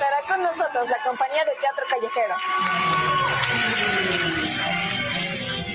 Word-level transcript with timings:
estará 0.00 0.22
con 0.26 0.42
nosotros 0.42 0.88
la 0.88 0.96
compañía 1.04 1.44
de 1.44 1.52
teatro 1.60 1.84
callejero. 1.90 2.34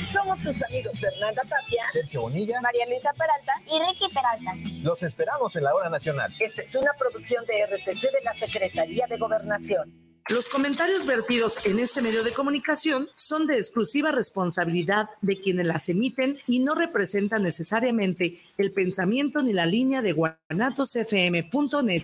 Somos 0.08 0.40
sus 0.40 0.63
amigos 0.63 1.00
Fernanda 1.00 1.43
Tapia, 1.43 1.85
Sergio 1.92 2.21
Bonilla, 2.21 2.61
María 2.61 2.88
Luisa 2.88 3.11
Peralta 3.14 3.53
y 3.67 3.80
Ricky 3.85 4.08
Peralta. 4.14 4.53
Los 4.82 5.03
esperamos 5.03 5.56
en 5.56 5.64
la 5.64 5.75
hora 5.75 5.90
nacional. 5.90 6.33
Esta 6.40 6.64
es 6.64 6.75
una 6.75 6.93
producción 6.93 7.46
de 7.46 7.66
RTC 7.66 8.11
de 8.11 8.21
la 8.23 8.34
Secretaría 8.34 9.05
de 9.07 9.17
Gobernación. 9.17 9.93
Los 10.29 10.49
comentarios 10.49 11.05
vertidos 11.05 11.63
en 11.65 11.77
este 11.77 12.01
medio 12.01 12.23
de 12.23 12.31
comunicación 12.31 13.07
son 13.15 13.45
de 13.45 13.57
exclusiva 13.57 14.11
responsabilidad 14.11 15.07
de 15.21 15.39
quienes 15.39 15.67
las 15.67 15.87
emiten 15.87 16.39
y 16.47 16.59
no 16.59 16.73
representan 16.73 17.43
necesariamente 17.43 18.39
el 18.57 18.71
pensamiento 18.71 19.43
ni 19.43 19.53
la 19.53 19.67
línea 19.67 20.01
de 20.01 20.13
guanatosfm.net. 20.13 22.03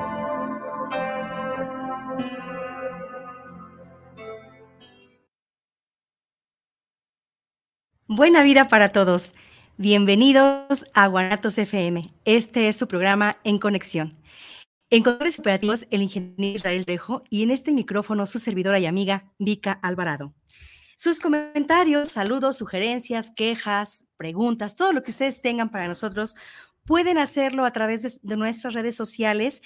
Buena 8.13 8.43
vida 8.43 8.67
para 8.67 8.89
todos. 8.89 9.35
Bienvenidos 9.77 10.85
a 10.93 11.07
Guanatos 11.07 11.57
FM. 11.57 12.03
Este 12.25 12.67
es 12.67 12.75
su 12.75 12.89
programa 12.89 13.37
En 13.45 13.57
Conexión. 13.57 14.17
En 14.89 15.01
controles 15.01 15.39
operativos, 15.39 15.87
el 15.91 16.01
ingeniero 16.01 16.57
Israel 16.57 16.83
Rejo 16.85 17.23
y 17.29 17.43
en 17.43 17.51
este 17.51 17.71
micrófono 17.71 18.25
su 18.25 18.37
servidora 18.39 18.79
y 18.79 18.85
amiga 18.85 19.31
Vika 19.39 19.71
Alvarado. 19.71 20.33
Sus 20.97 21.21
comentarios, 21.21 22.09
saludos, 22.09 22.57
sugerencias, 22.57 23.31
quejas, 23.33 24.09
preguntas, 24.17 24.75
todo 24.75 24.91
lo 24.91 25.03
que 25.03 25.11
ustedes 25.11 25.41
tengan 25.41 25.69
para 25.69 25.87
nosotros, 25.87 26.35
pueden 26.83 27.17
hacerlo 27.17 27.63
a 27.63 27.71
través 27.71 28.03
de, 28.03 28.29
de 28.29 28.35
nuestras 28.35 28.73
redes 28.73 28.97
sociales. 28.97 29.61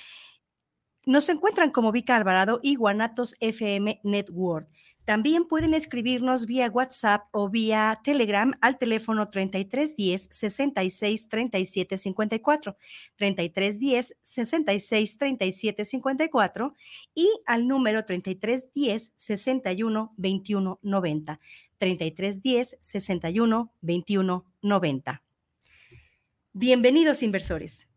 Nos 1.08 1.30
encuentran 1.30 1.72
como 1.72 1.92
Vika 1.92 2.16
Alvarado 2.16 2.60
y 2.62 2.76
Guanatos 2.76 3.38
FM 3.40 4.02
Network. 4.04 4.70
También 5.06 5.46
pueden 5.46 5.76
escribirnos 5.76 6.48
vía 6.48 6.68
WhatsApp 6.68 7.28
o 7.32 7.48
vía 7.48 8.02
Telegram 8.04 8.54
al 8.60 8.80
teléfono 8.80 9.30
3310 9.30 10.28
66 10.32 11.30
37 11.30 11.98
54, 11.98 12.78
3310 13.16 14.18
66 14.20 15.18
37 15.20 15.86
54 15.86 16.74
y 17.14 17.30
al 17.46 17.68
número 17.68 18.04
3310 18.04 19.14
61 19.16 20.14
21 20.18 20.80
90, 20.82 21.40
3310 21.78 22.78
61 22.82 23.72
21 23.82 24.46
90. 24.64 25.22
Bienvenidos 26.54 27.22
inversores. 27.22 27.92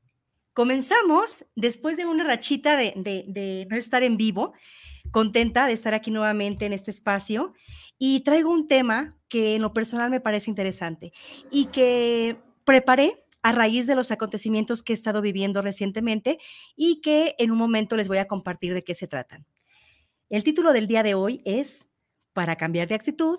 Comenzamos 0.53 1.47
después 1.57 1.97
de 1.97 2.05
una 2.05 2.25
rachita 2.25 2.77
de, 2.77 2.93
de, 2.97 3.25
de 3.29 3.67
no 3.71 3.77
estar 3.77 4.03
en 4.03 4.19
vivo 4.19 4.53
contenta 5.11 5.67
de 5.67 5.73
estar 5.73 5.95
aquí 5.95 6.11
nuevamente 6.11 6.67
en 6.67 6.73
este 6.73 6.91
espacio 6.91 7.55
y 7.99 8.21
traigo 8.21 8.51
un 8.51 8.69
tema 8.69 9.17
que 9.29 9.55
en 9.55 9.63
lo 9.63 9.73
personal 9.73 10.11
me 10.11 10.21
parece 10.21 10.51
interesante 10.51 11.13
y 11.51 11.67
que 11.67 12.39
preparé 12.65 13.25
a 13.43 13.53
raíz 13.53 13.87
de 13.87 13.95
los 13.95 14.11
acontecimientos 14.11 14.83
que 14.83 14.93
he 14.93 14.95
estado 14.95 15.23
viviendo 15.23 15.63
recientemente 15.63 16.39
y 16.77 17.01
que 17.01 17.35
en 17.39 17.51
un 17.51 17.59
momento 17.59 17.97
les 17.97 18.09
voy 18.09 18.19
a 18.19 18.29
compartir 18.29 18.75
de 18.75 18.83
qué 18.83 18.95
se 18.95 19.09
tratan. 19.09 19.47
El 20.29 20.45
título 20.45 20.73
del 20.73 20.87
día 20.87 21.03
de 21.03 21.15
hoy 21.15 21.43
es 21.45 21.91
Para 22.33 22.57
cambiar 22.57 22.89
de 22.89 22.95
actitud, 22.95 23.39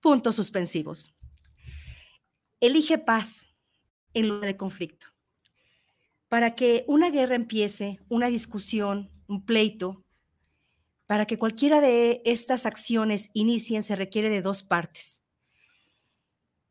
puntos 0.00 0.36
suspensivos. 0.36 1.16
Elige 2.60 2.98
paz 2.98 3.46
en 4.12 4.28
lugar 4.28 4.46
de 4.46 4.56
conflicto. 4.56 5.06
Para 6.28 6.54
que 6.54 6.84
una 6.86 7.10
guerra 7.10 7.34
empiece, 7.34 8.00
una 8.08 8.28
discusión, 8.28 9.10
un 9.28 9.44
pleito, 9.44 10.03
para 11.06 11.26
que 11.26 11.38
cualquiera 11.38 11.80
de 11.80 12.22
estas 12.24 12.66
acciones 12.66 13.30
inicien 13.34 13.82
se 13.82 13.96
requiere 13.96 14.30
de 14.30 14.42
dos 14.42 14.62
partes. 14.62 15.22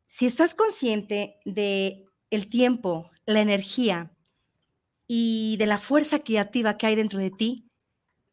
Si 0.06 0.26
estás 0.26 0.54
consciente 0.54 1.38
de 1.44 2.04
el 2.30 2.48
tiempo, 2.48 3.10
la 3.26 3.40
energía 3.40 4.16
y 5.06 5.56
de 5.58 5.66
la 5.66 5.78
fuerza 5.78 6.20
creativa 6.20 6.76
que 6.76 6.86
hay 6.86 6.96
dentro 6.96 7.18
de 7.18 7.30
ti, 7.30 7.70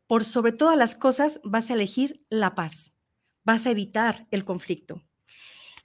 por 0.07 0.25
sobre 0.25 0.51
todas 0.51 0.77
las 0.77 0.95
cosas 0.95 1.39
vas 1.43 1.69
a 1.69 1.73
elegir 1.73 2.25
la 2.29 2.55
paz, 2.55 2.97
vas 3.43 3.65
a 3.65 3.71
evitar 3.71 4.27
el 4.31 4.43
conflicto. 4.43 5.03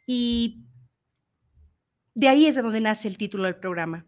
Y 0.06 0.64
de 2.14 2.28
ahí 2.28 2.46
es 2.46 2.56
de 2.56 2.62
donde 2.62 2.80
nace 2.80 3.08
el 3.08 3.18
título 3.18 3.44
del 3.44 3.56
programa. 3.56 4.06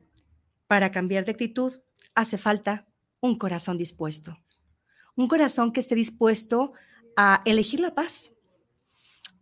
Para 0.67 0.91
cambiar 0.91 1.25
de 1.25 1.33
actitud 1.33 1.73
hace 2.15 2.39
falta 2.39 2.89
un 3.21 3.39
corazón 3.39 3.79
dispuesto 3.79 4.39
un 5.19 5.27
corazón 5.27 5.73
que 5.73 5.81
esté 5.81 5.97
dispuesto 5.97 6.73
a 7.17 7.43
elegir 7.45 7.81
la 7.81 7.93
paz, 7.93 8.37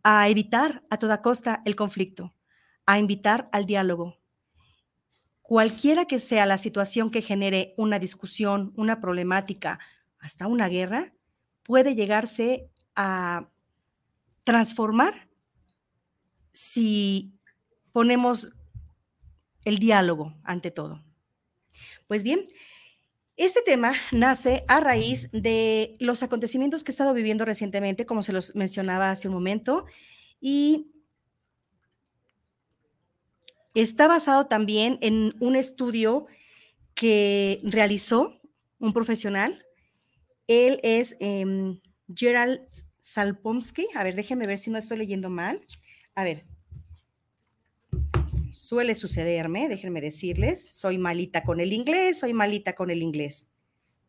a 0.03 0.27
evitar 0.31 0.83
a 0.89 0.97
toda 0.99 1.21
costa 1.21 1.61
el 1.67 1.77
conflicto, 1.77 2.35
a 2.87 2.99
invitar 2.99 3.51
al 3.53 3.67
diálogo. 3.67 4.19
Cualquiera 5.43 6.07
que 6.07 6.19
sea 6.19 6.47
la 6.47 6.57
situación 6.57 7.11
que 7.11 7.21
genere 7.21 7.75
una 7.77 7.99
discusión, 7.99 8.73
una 8.77 9.01
problemática, 9.03 9.79
hasta 10.19 10.47
una 10.47 10.69
guerra, 10.69 11.13
puede 11.63 11.95
llegarse 11.95 12.71
a 12.95 13.51
transformar 14.45 15.29
si 16.53 17.39
ponemos 17.93 18.51
el 19.67 19.79
diálogo 19.79 20.39
ante 20.43 20.71
todo. 20.71 21.05
Pues 22.07 22.23
bien, 22.23 22.49
este 23.37 23.61
tema 23.63 23.93
nace 24.13 24.65
a 24.67 24.81
raíz 24.81 25.31
de 25.33 25.97
los 26.01 26.23
acontecimientos 26.23 26.83
que 26.83 26.91
he 26.91 26.95
estado 26.95 27.13
viviendo 27.13 27.45
recientemente, 27.45 28.07
como 28.07 28.23
se 28.23 28.33
los 28.33 28.55
mencionaba 28.57 29.11
hace 29.11 29.29
un 29.29 29.35
momento, 29.35 29.87
y 30.41 30.91
está 33.75 34.09
basado 34.09 34.47
también 34.47 34.99
en 35.03 35.35
un 35.41 35.55
estudio 35.57 36.27
que 36.95 37.61
realizó 37.63 38.41
un 38.79 38.93
profesional. 38.93 39.67
Él 40.47 40.81
es 40.83 41.17
eh, 41.21 41.79
Gerald 42.15 42.61
Salpomsky. 43.01 43.87
A 43.95 44.03
ver, 44.03 44.15
déjenme 44.15 44.47
ver 44.47 44.59
si 44.59 44.71
no 44.71 44.79
estoy 44.79 44.97
leyendo 44.97 45.29
mal. 45.29 45.65
A 46.15 46.25
ver, 46.25 46.47
suele 48.56 48.94
sucederme, 48.94 49.69
déjenme 49.69 50.00
decirles, 50.00 50.75
soy 50.75 50.99
malita 50.99 51.43
con 51.43 51.61
el 51.61 51.72
inglés, 51.72 52.21
soy 52.21 52.33
malita 52.33 52.75
con 52.75 52.91
el 52.91 53.03
inglés. 53.03 53.50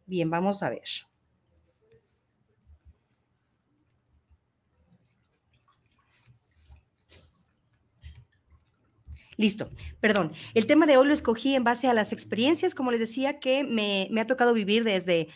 Bien, 0.06 0.30
vamos 0.30 0.64
a 0.64 0.70
ver. 0.70 0.88
Listo, 9.36 9.70
perdón. 10.00 10.32
El 10.56 10.66
tema 10.66 10.88
de 10.88 10.98
hoy 10.98 11.08
lo 11.08 11.14
escogí 11.14 11.54
en 11.54 11.64
base 11.64 11.88
a 11.88 11.94
las 11.94 12.12
experiencias, 12.12 12.74
como 12.74 12.92
les 12.92 13.00
decía, 13.00 13.40
que 13.40 13.64
me, 13.64 14.08
me, 14.10 14.22
ha 14.22 14.28
tocado 14.28 14.54
vivir 14.54 14.84
desde 14.84 15.28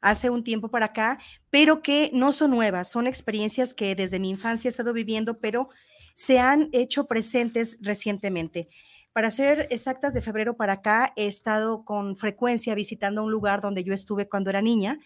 hace 0.00 0.30
un 0.30 0.42
tiempo 0.42 0.70
para 0.70 0.86
acá, 0.86 1.18
pero 1.50 1.82
que 1.82 2.10
no 2.14 2.32
son 2.32 2.50
nuevas, 2.50 2.90
son 2.90 3.06
experiencias 3.06 3.74
que 3.74 3.94
desde 3.94 4.18
mi 4.18 4.30
infancia 4.30 4.68
he 4.68 4.70
estado 4.70 4.94
viviendo, 4.94 5.38
pero 5.38 5.68
se 6.14 6.38
han 6.38 6.68
hecho 6.72 7.06
presentes 7.06 7.78
recientemente. 7.80 8.68
Para 9.12 9.30
ser 9.30 9.68
exactas, 9.70 10.14
de 10.14 10.22
febrero 10.22 10.56
para 10.56 10.74
acá 10.74 11.12
he 11.16 11.26
estado 11.26 11.84
con 11.84 12.16
frecuencia 12.16 12.74
visitando 12.74 13.22
un 13.22 13.30
lugar 13.30 13.60
donde 13.60 13.84
yo 13.84 13.92
estuve 13.92 14.28
cuando 14.28 14.50
era 14.50 14.62
niña 14.62 14.98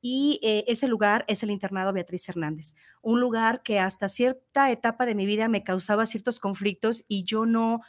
y 0.00 0.38
eh, 0.44 0.64
ese 0.68 0.86
lugar 0.86 1.24
es 1.26 1.42
el 1.42 1.50
internado 1.50 1.92
Beatriz 1.92 2.28
Hernández, 2.28 2.76
un 3.02 3.20
lugar 3.20 3.62
que 3.64 3.80
hasta 3.80 4.08
cierta 4.08 4.70
etapa 4.70 5.06
de 5.06 5.16
mi 5.16 5.26
vida 5.26 5.48
me 5.48 5.64
causaba 5.64 6.06
ciertos 6.06 6.38
conflictos 6.38 7.04
y 7.08 7.24
yo 7.24 7.46
no 7.46 7.80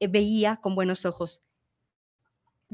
eh, 0.00 0.08
veía 0.08 0.56
con 0.56 0.74
buenos 0.74 1.06
ojos 1.06 1.43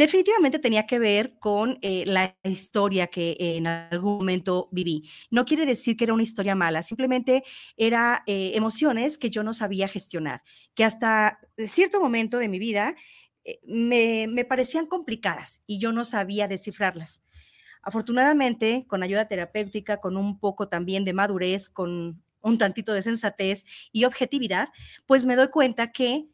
definitivamente 0.00 0.58
tenía 0.58 0.87
que 0.87 0.99
ver 0.99 1.38
con 1.38 1.79
eh, 1.82 2.05
la 2.06 2.35
historia 2.43 3.08
que 3.08 3.37
en 3.38 3.67
algún 3.67 4.17
momento 4.17 4.70
viví. 4.73 5.11
No 5.31 5.44
quiere 5.44 5.67
decir 5.67 5.94
que 5.94 6.05
era 6.05 6.14
una 6.14 6.23
historia 6.23 6.55
mala, 6.55 6.81
simplemente 6.81 7.44
era 7.76 8.23
eh, 8.26 8.52
emociones 8.55 9.19
que 9.19 9.29
yo 9.29 9.43
no 9.43 9.52
sabía 9.52 9.88
gestionar, 9.88 10.43
que 10.75 10.85
hasta 10.85 11.38
cierto 11.67 12.00
momento 12.00 12.38
de 12.38 12.49
mi 12.49 12.58
vida 12.58 12.97
eh, 13.44 13.61
me, 13.67 14.26
me, 14.26 14.47
parecían 14.47 14.87
complicadas 14.87 15.64
y 15.67 15.76
yo 15.79 15.93
no 15.93 16.06
sabía 16.06 16.49
descifrarlas. 16.49 17.23
Afortunadamente, 17.82 18.87
con 18.88 19.03
ayuda 19.03 19.29
terapéutica, 19.29 19.99
con 19.99 20.17
un 20.17 20.41
poco 20.41 20.67
también 20.67 21.05
de 21.05 21.12
madurez, 21.12 21.69
con 21.69 22.23
un 22.41 22.56
tantito 22.56 22.94
de 22.94 23.03
sensatez 23.03 23.67
y 23.93 24.05
objetividad, 24.05 24.70
pues 25.05 25.26
me 25.26 25.37
doy 25.37 25.49
cuenta 25.49 25.93
que 25.93 26.26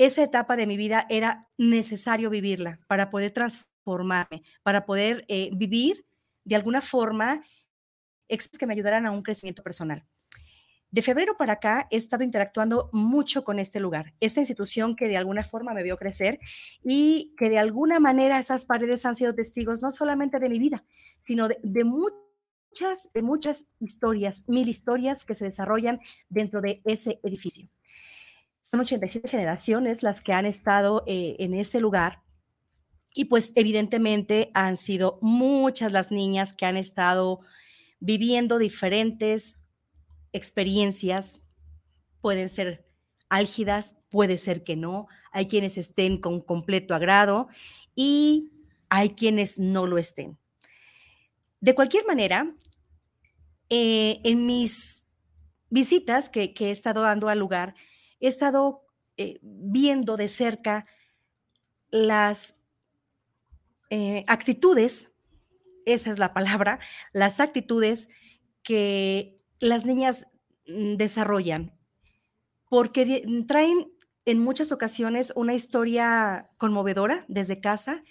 esa 0.00 0.22
etapa 0.22 0.56
de 0.56 0.66
mi 0.66 0.78
vida 0.78 1.06
era 1.10 1.46
necesario 1.58 2.30
vivirla 2.30 2.80
para 2.86 3.10
poder 3.10 3.32
transformarme, 3.32 4.42
para 4.62 4.86
poder 4.86 5.26
eh, 5.28 5.50
vivir 5.52 6.06
de 6.44 6.56
alguna 6.56 6.80
forma 6.80 7.44
que 8.26 8.66
me 8.66 8.72
ayudaran 8.72 9.04
a 9.04 9.10
un 9.10 9.22
crecimiento 9.22 9.62
personal. 9.62 10.06
De 10.90 11.02
febrero 11.02 11.36
para 11.36 11.54
acá 11.54 11.86
he 11.90 11.96
estado 11.96 12.24
interactuando 12.24 12.88
mucho 12.94 13.44
con 13.44 13.58
este 13.58 13.78
lugar, 13.78 14.14
esta 14.20 14.40
institución 14.40 14.96
que 14.96 15.06
de 15.06 15.18
alguna 15.18 15.44
forma 15.44 15.74
me 15.74 15.82
vio 15.82 15.98
crecer 15.98 16.40
y 16.82 17.34
que 17.36 17.50
de 17.50 17.58
alguna 17.58 18.00
manera 18.00 18.38
esas 18.38 18.64
paredes 18.64 19.04
han 19.04 19.16
sido 19.16 19.34
testigos 19.34 19.82
no 19.82 19.92
solamente 19.92 20.40
de 20.40 20.48
mi 20.48 20.58
vida, 20.58 20.82
sino 21.18 21.46
de, 21.46 21.84
muchas, 21.84 23.12
de 23.12 23.20
muchas 23.20 23.74
historias, 23.80 24.48
mil 24.48 24.68
historias 24.68 25.24
que 25.24 25.34
se 25.34 25.44
desarrollan 25.44 26.00
dentro 26.30 26.62
de 26.62 26.80
ese 26.86 27.20
edificio. 27.22 27.68
Son 28.70 28.78
87 28.78 29.26
generaciones 29.26 30.04
las 30.04 30.20
que 30.20 30.32
han 30.32 30.46
estado 30.46 31.02
eh, 31.08 31.34
en 31.40 31.54
este 31.54 31.80
lugar. 31.80 32.22
Y 33.12 33.24
pues 33.24 33.52
evidentemente 33.56 34.52
han 34.54 34.76
sido 34.76 35.18
muchas 35.22 35.90
las 35.90 36.12
niñas 36.12 36.52
que 36.52 36.66
han 36.66 36.76
estado 36.76 37.40
viviendo 37.98 38.58
diferentes 38.58 39.58
experiencias, 40.32 41.40
pueden 42.20 42.48
ser 42.48 42.86
álgidas, 43.28 44.04
puede 44.08 44.38
ser 44.38 44.62
que 44.62 44.76
no, 44.76 45.08
hay 45.32 45.46
quienes 45.46 45.76
estén 45.76 46.20
con 46.20 46.38
completo 46.38 46.94
agrado 46.94 47.48
y 47.96 48.52
hay 48.88 49.10
quienes 49.10 49.58
no 49.58 49.88
lo 49.88 49.98
estén. 49.98 50.38
De 51.60 51.74
cualquier 51.74 52.06
manera, 52.06 52.54
eh, 53.68 54.20
en 54.22 54.46
mis 54.46 55.08
visitas 55.70 56.28
que, 56.28 56.54
he 56.56 56.70
estado 56.70 57.02
dando 57.02 57.28
al 57.28 57.40
lugar, 57.40 57.74
he 58.20 58.28
estado 58.28 58.86
eh, 59.16 59.38
viendo 59.42 60.16
de 60.16 60.28
cerca 60.28 60.86
las 61.90 62.60
eh, 63.90 64.24
actitudes, 64.28 65.14
esa 65.84 66.10
es 66.10 66.18
la 66.18 66.32
palabra, 66.32 66.78
las 67.12 67.40
actitudes 67.40 68.08
que 68.62 69.40
las 69.58 69.84
niñas 69.86 70.26
mm, 70.66 70.96
desarrollan, 70.96 71.76
porque 72.68 73.24
mm, 73.26 73.46
traen 73.46 73.92
en 74.26 74.38
muchas 74.38 74.70
ocasiones 74.70 75.32
una 75.34 75.54
historia 75.54 76.50
conmovedora 76.56 77.24
desde 77.28 77.60
casa, 77.60 78.04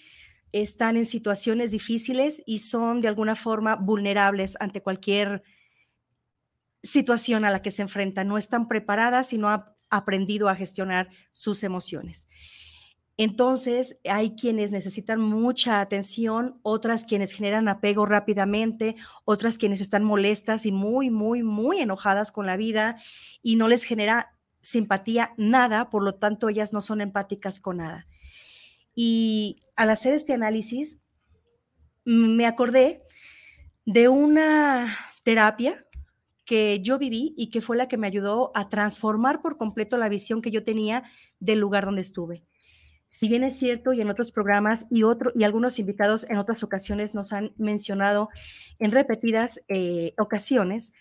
están 0.51 0.97
en 0.97 1.05
situaciones 1.05 1.71
difíciles 1.71 2.43
y 2.45 2.59
son 2.59 3.01
de 3.01 3.07
alguna 3.07 3.35
forma 3.35 3.75
vulnerables 3.75 4.57
ante 4.59 4.81
cualquier 4.81 5.43
situación 6.81 7.45
a 7.45 7.51
la 7.51 7.61
que 7.61 7.71
se 7.71 7.83
enfrentan. 7.83 8.27
No 8.27 8.37
están 8.37 8.67
preparadas 8.67 9.31
y 9.31 9.37
no 9.37 9.49
aprendido 9.89 10.49
a 10.49 10.55
gestionar 10.55 11.09
sus 11.31 11.63
emociones. 11.63 12.27
Entonces, 13.17 13.99
hay 14.09 14.35
quienes 14.35 14.71
necesitan 14.71 15.19
mucha 15.19 15.81
atención, 15.81 16.57
otras 16.63 17.03
quienes 17.03 17.33
generan 17.33 17.67
apego 17.67 18.05
rápidamente, 18.05 18.95
otras 19.25 19.57
quienes 19.57 19.81
están 19.81 20.05
molestas 20.05 20.65
y 20.65 20.71
muy, 20.71 21.09
muy, 21.09 21.43
muy 21.43 21.79
enojadas 21.79 22.31
con 22.31 22.45
la 22.45 22.55
vida 22.55 22.97
y 23.43 23.57
no 23.57 23.67
les 23.67 23.83
genera 23.83 24.37
simpatía 24.61 25.33
nada, 25.35 25.89
por 25.89 26.01
lo 26.01 26.15
tanto, 26.15 26.47
ellas 26.47 26.71
no 26.71 26.79
son 26.79 27.01
empáticas 27.01 27.59
con 27.59 27.77
nada. 27.77 28.07
Y 28.95 29.59
al 29.75 29.89
hacer 29.89 30.13
este 30.13 30.33
análisis, 30.33 31.01
me 32.05 32.45
acordé 32.45 33.03
de 33.85 34.07
una 34.07 34.97
terapia 35.23 35.85
que 36.49 36.79
yo 36.81 36.97
viví 36.97 37.35
y 37.37 37.51
que 37.51 37.61
fue 37.61 37.77
la 37.77 37.87
que 37.87 37.97
me 37.97 38.07
ayudó 38.07 38.51
a 38.55 38.69
transformar 38.69 39.43
por 39.43 39.57
completo 39.57 39.97
la 39.97 40.09
visión 40.09 40.41
que 40.41 40.49
yo 40.49 40.63
tenía 40.63 41.03
del 41.39 41.59
lugar 41.59 41.85
donde 41.85 42.01
estuve 42.01 42.43
si 43.11 43.27
bien 43.27 43.43
es 43.43 43.57
cierto 43.57 43.91
y 43.91 44.01
en 44.01 44.09
otros 44.11 44.31
programas 44.31 44.85
y, 44.91 45.01
otro, 45.01 45.31
y 45.33 45.43
algunos 45.43 45.79
invitados 45.79 46.29
en 46.29 46.37
otras 46.37 46.63
ocasiones 46.63 47.15
nos 47.15 47.33
han 47.33 47.53
mencionado 47.57 48.29
en 48.77 48.91
repetidas 48.91 49.61
eh, 49.67 50.13
ocasiones 50.19 50.93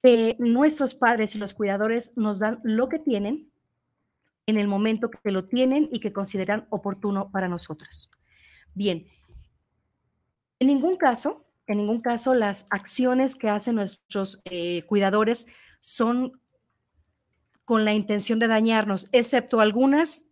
que 0.00 0.36
nuestros 0.38 0.94
padres 0.94 1.34
y 1.34 1.38
los 1.38 1.54
cuidadores 1.54 2.16
nos 2.16 2.38
dan 2.38 2.60
lo 2.62 2.88
que 2.88 3.00
tienen 3.00 3.50
en 4.46 4.58
el 4.58 4.68
momento 4.68 5.10
que 5.10 5.32
lo 5.32 5.46
tienen 5.46 5.88
y 5.90 5.98
que 5.98 6.12
consideran 6.12 6.68
oportuno 6.70 7.32
para 7.32 7.48
nosotros. 7.48 8.08
Bien, 8.72 9.08
en 10.60 10.68
ningún 10.68 10.96
caso, 10.96 11.45
en 11.66 11.78
ningún 11.78 12.00
caso 12.00 12.34
las 12.34 12.66
acciones 12.70 13.34
que 13.34 13.48
hacen 13.48 13.76
nuestros 13.76 14.42
eh, 14.44 14.82
cuidadores 14.86 15.46
son 15.80 16.40
con 17.64 17.84
la 17.84 17.94
intención 17.94 18.38
de 18.38 18.46
dañarnos, 18.46 19.08
excepto 19.12 19.60
algunas 19.60 20.30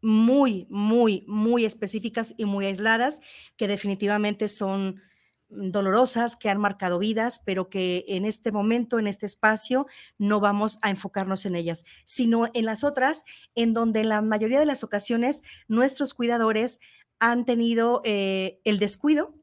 muy, 0.00 0.66
muy, 0.70 1.24
muy 1.26 1.64
específicas 1.64 2.34
y 2.36 2.44
muy 2.44 2.66
aisladas, 2.66 3.20
que 3.56 3.66
definitivamente 3.66 4.48
son 4.48 5.00
dolorosas, 5.48 6.36
que 6.36 6.50
han 6.50 6.60
marcado 6.60 6.98
vidas, 6.98 7.42
pero 7.44 7.68
que 7.68 8.04
en 8.08 8.24
este 8.24 8.52
momento, 8.52 8.98
en 8.98 9.06
este 9.06 9.26
espacio, 9.26 9.86
no 10.18 10.40
vamos 10.40 10.78
a 10.82 10.90
enfocarnos 10.90 11.46
en 11.46 11.56
ellas, 11.56 11.84
sino 12.04 12.48
en 12.54 12.66
las 12.66 12.84
otras, 12.84 13.24
en 13.54 13.72
donde 13.72 14.00
en 14.00 14.10
la 14.10 14.20
mayoría 14.20 14.60
de 14.60 14.66
las 14.66 14.84
ocasiones 14.84 15.42
nuestros 15.68 16.14
cuidadores 16.14 16.80
han 17.18 17.44
tenido 17.44 18.02
eh, 18.04 18.60
el 18.64 18.78
descuido 18.78 19.34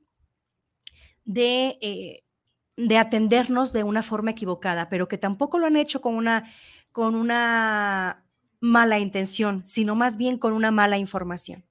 de, 1.25 1.77
eh, 1.81 2.23
de 2.77 2.97
atendernos 2.97 3.73
de 3.73 3.83
una 3.83 4.03
forma 4.03 4.31
equivocada, 4.31 4.89
pero 4.89 5.07
que 5.07 5.17
tampoco 5.17 5.59
lo 5.59 5.67
han 5.67 5.75
hecho 5.75 6.01
con 6.01 6.15
una, 6.15 6.51
con 6.91 7.15
una 7.15 8.25
mala 8.59 8.99
intención, 8.99 9.65
sino 9.65 9.95
más 9.95 10.17
bien 10.17 10.37
con 10.37 10.53
una 10.53 10.71
mala 10.71 10.97
información. 10.97 11.65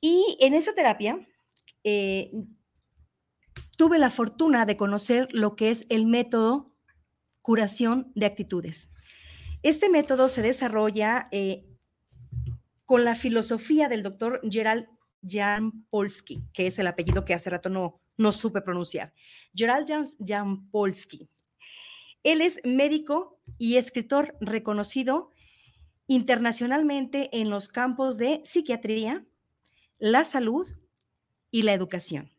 Y 0.00 0.36
en 0.40 0.54
esa 0.54 0.74
terapia 0.74 1.26
eh, 1.82 2.30
tuve 3.76 3.98
la 3.98 4.10
fortuna 4.10 4.66
de 4.66 4.76
conocer 4.76 5.28
lo 5.32 5.56
que 5.56 5.70
es 5.70 5.86
el 5.88 6.06
método 6.06 6.74
curación 7.42 8.10
de 8.14 8.26
actitudes. 8.26 8.90
Este 9.62 9.88
método 9.88 10.28
se 10.28 10.42
desarrolla 10.42 11.28
eh, 11.30 11.66
con 12.86 13.04
la 13.04 13.14
filosofía 13.14 13.88
del 13.88 14.02
doctor 14.02 14.40
Gerald 14.50 14.86
Jan 15.26 15.86
Polsky, 15.90 16.42
que 16.52 16.66
es 16.66 16.78
el 16.78 16.86
apellido 16.86 17.24
que 17.24 17.34
hace 17.34 17.50
rato 17.50 17.68
no, 17.68 18.00
no 18.16 18.32
supe 18.32 18.60
pronunciar. 18.62 19.12
Gerald 19.54 19.88
Jan 20.24 20.70
Polsky. 20.70 21.28
Él 22.22 22.40
es 22.40 22.60
médico 22.64 23.38
y 23.58 23.76
escritor 23.76 24.36
reconocido 24.40 25.30
internacionalmente 26.06 27.30
en 27.32 27.50
los 27.50 27.68
campos 27.68 28.18
de 28.18 28.40
psiquiatría, 28.44 29.24
la 29.98 30.24
salud 30.24 30.66
y 31.50 31.62
la 31.62 31.72
educación. 31.72 32.30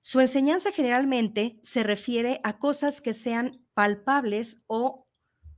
Su 0.00 0.20
enseñanza 0.20 0.72
generalmente 0.72 1.60
se 1.62 1.82
refiere 1.82 2.40
a 2.42 2.58
cosas 2.58 3.00
que 3.00 3.14
sean 3.14 3.64
palpables 3.74 4.64
o 4.66 5.06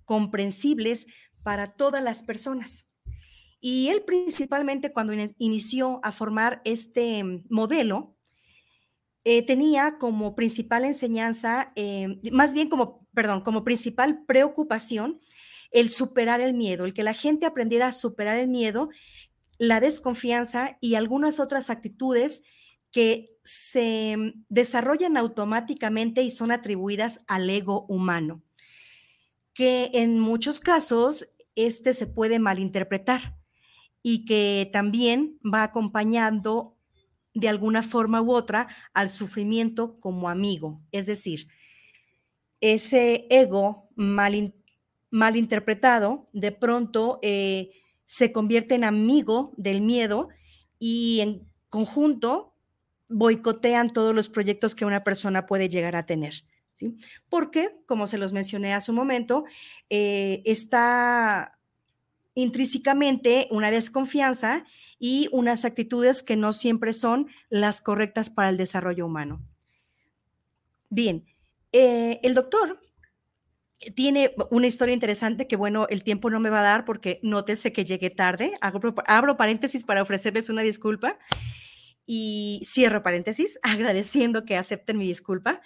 comprensibles 0.05 1.07
para 1.43 1.75
todas 1.75 2.03
las 2.03 2.23
personas. 2.23 2.91
Y 3.61 3.89
él 3.89 4.03
principalmente 4.05 4.93
cuando 4.93 5.15
inició 5.39 6.01
a 6.03 6.13
formar 6.13 6.61
este 6.67 7.23
modelo, 7.49 8.14
eh, 9.25 9.45
tenía 9.45 9.97
como 9.99 10.35
principal 10.35 10.85
enseñanza, 10.85 11.73
eh, 11.77 12.21
más 12.31 12.53
bien 12.53 12.69
como, 12.69 13.07
perdón, 13.15 13.41
como 13.41 13.65
principal 13.65 14.25
preocupación 14.27 15.21
el 15.71 15.91
superar 15.91 16.41
el 16.41 16.55
miedo, 16.55 16.85
el 16.85 16.95
que 16.95 17.03
la 17.03 17.15
gente 17.15 17.47
aprendiera 17.47 17.89
a 17.89 17.93
superar 17.93 18.39
el 18.39 18.49
miedo, 18.49 18.91
la 19.59 19.81
desconfianza 19.81 20.77
y 20.81 20.95
algunas 20.95 21.41
otras 21.41 21.71
actitudes 21.71 22.45
que 22.93 23.31
se 23.43 24.35
desarrollan 24.49 25.17
automáticamente 25.17 26.23
y 26.23 26.31
son 26.31 26.53
atribuidas 26.53 27.25
al 27.27 27.51
ego 27.51 27.87
humano, 27.89 28.43
que 29.53 29.91
en 29.95 30.21
muchos 30.21 30.61
casos 30.61 31.29
este 31.57 31.93
se 31.93 32.07
puede 32.07 32.39
malinterpretar 32.39 33.37
y 34.03 34.27
que 34.27 34.71
también 34.73 35.39
va 35.43 35.63
acompañando 35.63 36.74
de 37.35 37.49
alguna 37.49 37.83
forma 37.83 38.23
u 38.23 38.33
otra 38.33 38.69
al 38.95 39.11
sufrimiento 39.11 39.99
como 40.01 40.29
amigo. 40.29 40.81
Es 40.93 41.07
decir, 41.07 41.49
ese 42.61 43.27
ego 43.29 43.91
malinterpretado 43.97 44.65
mal 45.15 45.37
interpretado, 45.37 46.29
de 46.33 46.51
pronto 46.51 47.21
eh, 47.23 47.71
se 48.05 48.33
convierte 48.33 48.75
en 48.75 48.83
amigo 48.83 49.53
del 49.57 49.81
miedo 49.81 50.29
y 50.81 51.21
en 51.21 51.49
conjunto 51.69 52.53
boicotean 53.09 53.91
todos 53.91 54.13
los 54.13 54.29
proyectos 54.29 54.75
que 54.75 54.85
una 54.85 55.05
persona 55.05 55.47
puede 55.47 55.69
llegar 55.69 55.95
a 55.95 56.05
tener. 56.05 56.45
¿sí? 56.73 56.97
Porque, 57.29 57.77
como 57.87 58.09
se 58.09 58.19
los 58.19 58.33
mencioné 58.33 58.75
hace 58.75 58.91
un 58.91 58.97
momento, 58.97 59.45
eh, 59.89 60.43
está 60.47 61.61
intrínsecamente 62.35 63.47
una 63.53 63.71
desconfianza 63.71 64.65
y 64.99 65.29
unas 65.33 65.65
actitudes 65.65 66.23
que 66.23 66.37
no 66.37 66.53
siempre 66.53 66.93
son 66.93 67.29
las 67.49 67.83
correctas 67.83 68.31
para 68.31 68.49
el 68.49 68.57
desarrollo 68.57 69.07
humano. 69.07 69.43
Bien, 70.91 71.25
eh, 71.73 72.21
el 72.23 72.35
doctor 72.35 72.81
tiene 73.95 74.35
una 74.51 74.67
historia 74.67 74.95
interesante 74.95 75.47
que, 75.47 75.57
bueno, 75.57 75.87
el 75.91 76.03
tiempo 76.03 76.31
no 76.31 76.41
me 76.41 76.51
va 76.51 76.61
a 76.61 76.63
dar 76.63 76.85
porque 76.85 77.21
nótese 77.23 77.73
que 77.73 77.85
llegué 77.85 78.11
tarde. 78.11 78.53
abro 78.61 79.37
paréntesis 79.37 79.85
para 79.85 80.03
ofrecerles 80.03 80.49
una 80.49 80.63
disculpa 80.63 81.19
y 82.07 82.61
cierro 82.65 83.03
paréntesis 83.03 83.59
agradeciendo 83.63 84.45
que 84.45 84.57
acepten 84.57 84.99
mi 84.99 85.07
disculpa. 85.07 85.61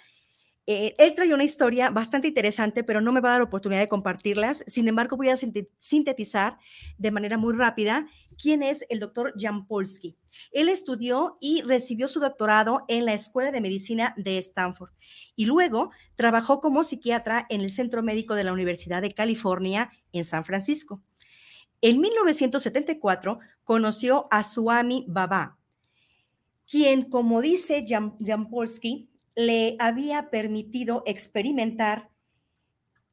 Eh, 0.65 0.95
él 0.99 1.15
trae 1.15 1.33
una 1.33 1.43
historia 1.43 1.89
bastante 1.89 2.27
interesante, 2.27 2.83
pero 2.83 3.01
no 3.01 3.11
me 3.11 3.21
va 3.21 3.29
a 3.29 3.31
dar 3.33 3.41
oportunidad 3.41 3.81
de 3.81 3.87
compartirlas. 3.87 4.63
Sin 4.67 4.87
embargo, 4.87 5.17
voy 5.17 5.29
a 5.29 5.37
sintetizar 5.37 6.59
de 6.97 7.11
manera 7.11 7.37
muy 7.37 7.55
rápida 7.55 8.07
quién 8.39 8.63
es 8.63 8.85
el 8.89 8.99
doctor 8.99 9.33
Jan 9.37 9.67
Polsky. 9.67 10.17
Él 10.51 10.69
estudió 10.69 11.37
y 11.41 11.61
recibió 11.61 12.07
su 12.07 12.19
doctorado 12.19 12.85
en 12.87 13.05
la 13.05 13.13
Escuela 13.13 13.51
de 13.51 13.61
Medicina 13.61 14.13
de 14.17 14.37
Stanford 14.37 14.91
y 15.35 15.45
luego 15.45 15.91
trabajó 16.15 16.61
como 16.61 16.83
psiquiatra 16.83 17.45
en 17.49 17.61
el 17.61 17.71
Centro 17.71 18.01
Médico 18.01 18.35
de 18.35 18.43
la 18.43 18.53
Universidad 18.53 19.01
de 19.01 19.13
California 19.13 19.91
en 20.13 20.25
San 20.25 20.45
Francisco. 20.45 21.03
En 21.81 21.99
1974 22.01 23.39
conoció 23.63 24.27
a 24.31 24.43
Suami 24.43 25.05
Baba, 25.07 25.57
quien, 26.69 27.09
como 27.09 27.41
dice 27.41 27.85
Jan, 27.87 28.17
Jan 28.19 28.49
Polsky, 28.49 29.09
le 29.35 29.75
había 29.79 30.29
permitido 30.29 31.03
experimentar 31.05 32.09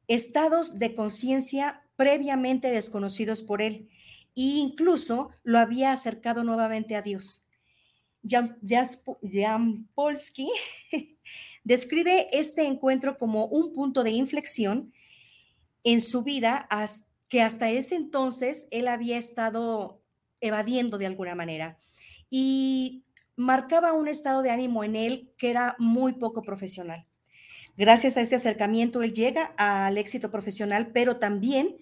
estados 0.07 0.79
de 0.79 0.93
conciencia 0.93 1.83
previamente 1.95 2.69
desconocidos 2.69 3.41
por 3.41 3.61
él 3.61 3.89
e 4.37 4.59
incluso 4.59 5.31
lo 5.43 5.57
había 5.57 5.91
acercado 5.91 6.43
nuevamente 6.43 6.95
a 6.95 7.01
Dios. 7.01 7.47
Jan, 8.23 9.89
Polsky 9.95 10.47
describe 11.63 12.27
este 12.31 12.67
encuentro 12.67 13.17
como 13.17 13.45
un 13.47 13.73
punto 13.73 14.03
de 14.03 14.11
inflexión 14.11 14.93
en 15.83 16.01
su 16.01 16.23
vida 16.23 16.67
que 17.29 17.41
hasta 17.41 17.71
ese 17.71 17.95
entonces 17.95 18.67
él 18.69 18.87
había 18.87 19.17
estado 19.17 20.03
evadiendo 20.39 20.99
de 20.99 21.07
alguna 21.07 21.33
manera. 21.33 21.79
Y 22.29 23.05
marcaba 23.35 23.93
un 23.93 24.07
estado 24.07 24.43
de 24.43 24.51
ánimo 24.51 24.83
en 24.83 24.95
él 24.95 25.33
que 25.37 25.49
era 25.49 25.75
muy 25.79 26.13
poco 26.13 26.43
profesional. 26.43 27.07
Gracias 27.75 28.17
a 28.17 28.21
este 28.21 28.35
acercamiento, 28.35 29.01
él 29.01 29.13
llega 29.13 29.53
al 29.57 29.97
éxito 29.97 30.29
profesional, 30.29 30.91
pero 30.93 31.17
también 31.17 31.77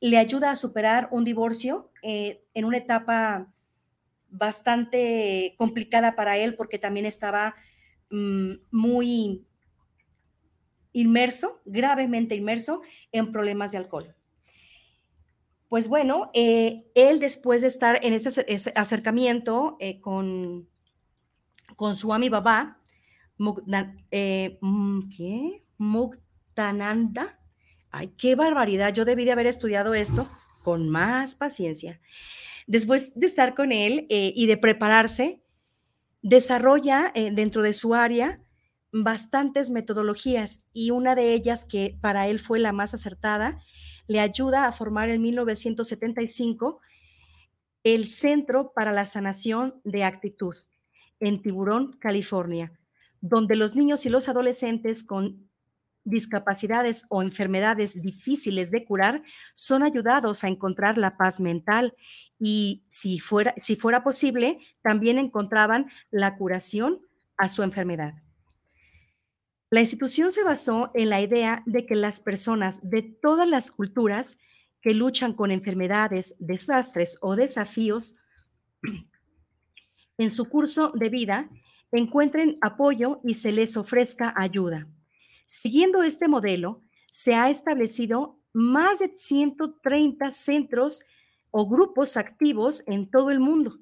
le 0.00 0.18
ayuda 0.18 0.50
a 0.50 0.56
superar 0.56 1.08
un 1.10 1.24
divorcio 1.24 1.90
eh, 2.02 2.44
en 2.54 2.64
una 2.64 2.78
etapa 2.78 3.52
bastante 4.28 5.54
complicada 5.56 6.16
para 6.16 6.36
él 6.36 6.56
porque 6.56 6.78
también 6.78 7.06
estaba 7.06 7.54
mm, 8.10 8.54
muy 8.70 9.46
inmerso, 10.92 11.60
gravemente 11.64 12.34
inmerso 12.34 12.82
en 13.12 13.32
problemas 13.32 13.72
de 13.72 13.78
alcohol. 13.78 14.14
Pues 15.68 15.88
bueno, 15.88 16.30
eh, 16.34 16.84
él 16.94 17.18
después 17.18 17.62
de 17.62 17.68
estar 17.68 17.98
en 18.04 18.12
este 18.12 18.72
acercamiento 18.74 19.76
eh, 19.80 20.00
con 20.00 20.68
con 21.76 21.96
su 21.96 22.12
ami 22.12 22.28
Baba, 22.28 22.78
eh, 24.10 24.58
mm, 24.60 25.08
¿qué? 25.16 25.62
Muktananda. 25.78 27.40
Ay, 27.96 28.08
qué 28.18 28.34
barbaridad. 28.34 28.92
Yo 28.92 29.04
debí 29.04 29.24
de 29.24 29.30
haber 29.30 29.46
estudiado 29.46 29.94
esto 29.94 30.28
con 30.64 30.88
más 30.88 31.36
paciencia. 31.36 32.00
Después 32.66 33.12
de 33.14 33.24
estar 33.24 33.54
con 33.54 33.70
él 33.70 34.08
eh, 34.10 34.32
y 34.34 34.46
de 34.46 34.56
prepararse, 34.56 35.44
desarrolla 36.20 37.12
eh, 37.14 37.30
dentro 37.30 37.62
de 37.62 37.72
su 37.72 37.94
área 37.94 38.42
bastantes 38.90 39.70
metodologías 39.70 40.66
y 40.72 40.90
una 40.90 41.14
de 41.14 41.34
ellas 41.34 41.64
que 41.64 41.96
para 42.00 42.26
él 42.26 42.40
fue 42.40 42.58
la 42.58 42.72
más 42.72 42.94
acertada, 42.94 43.62
le 44.08 44.18
ayuda 44.18 44.66
a 44.66 44.72
formar 44.72 45.08
en 45.10 45.22
1975 45.22 46.80
el 47.84 48.10
Centro 48.10 48.72
para 48.74 48.90
la 48.90 49.06
Sanación 49.06 49.80
de 49.84 50.02
Actitud 50.02 50.56
en 51.20 51.40
Tiburón, 51.40 51.96
California, 52.00 52.72
donde 53.20 53.54
los 53.54 53.76
niños 53.76 54.04
y 54.04 54.08
los 54.08 54.28
adolescentes 54.28 55.04
con 55.04 55.48
discapacidades 56.04 57.04
o 57.08 57.22
enfermedades 57.22 58.00
difíciles 58.00 58.70
de 58.70 58.84
curar 58.84 59.22
son 59.54 59.82
ayudados 59.82 60.44
a 60.44 60.48
encontrar 60.48 60.98
la 60.98 61.16
paz 61.16 61.40
mental 61.40 61.94
y 62.38 62.84
si 62.88 63.18
fuera, 63.18 63.54
si 63.56 63.76
fuera 63.76 64.04
posible, 64.04 64.58
también 64.82 65.18
encontraban 65.18 65.90
la 66.10 66.36
curación 66.36 67.00
a 67.36 67.48
su 67.48 67.62
enfermedad. 67.62 68.14
La 69.70 69.80
institución 69.80 70.32
se 70.32 70.44
basó 70.44 70.90
en 70.94 71.10
la 71.10 71.20
idea 71.20 71.62
de 71.66 71.86
que 71.86 71.96
las 71.96 72.20
personas 72.20 72.88
de 72.90 73.02
todas 73.02 73.48
las 73.48 73.70
culturas 73.70 74.38
que 74.80 74.94
luchan 74.94 75.32
con 75.32 75.50
enfermedades, 75.50 76.36
desastres 76.38 77.18
o 77.22 77.34
desafíos 77.34 78.16
en 80.18 80.30
su 80.30 80.48
curso 80.48 80.92
de 80.94 81.08
vida 81.08 81.50
encuentren 81.90 82.58
apoyo 82.60 83.20
y 83.24 83.34
se 83.34 83.52
les 83.52 83.76
ofrezca 83.76 84.34
ayuda. 84.36 84.86
Siguiendo 85.46 86.02
este 86.02 86.28
modelo, 86.28 86.82
se 87.10 87.34
ha 87.34 87.50
establecido 87.50 88.40
más 88.52 89.00
de 89.00 89.12
130 89.14 90.30
centros 90.30 91.04
o 91.50 91.68
grupos 91.68 92.16
activos 92.16 92.82
en 92.86 93.10
todo 93.10 93.30
el 93.30 93.40
mundo. 93.40 93.78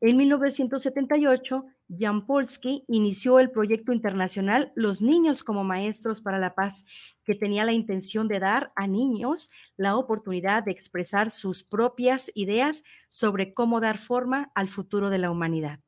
En 0.00 0.16
1978, 0.16 1.66
Jan 1.88 2.26
Polsky 2.26 2.84
inició 2.88 3.38
el 3.38 3.50
proyecto 3.50 3.92
internacional 3.92 4.72
Los 4.74 5.02
Niños 5.02 5.44
como 5.44 5.64
Maestros 5.64 6.20
para 6.20 6.38
la 6.38 6.54
Paz, 6.54 6.84
que 7.24 7.34
tenía 7.34 7.64
la 7.64 7.72
intención 7.72 8.28
de 8.28 8.40
dar 8.40 8.72
a 8.76 8.86
niños 8.86 9.50
la 9.76 9.96
oportunidad 9.96 10.64
de 10.64 10.72
expresar 10.72 11.30
sus 11.30 11.62
propias 11.62 12.30
ideas 12.34 12.82
sobre 13.08 13.54
cómo 13.54 13.80
dar 13.80 13.98
forma 13.98 14.50
al 14.54 14.68
futuro 14.68 15.10
de 15.10 15.18
la 15.18 15.30
humanidad. 15.30 15.80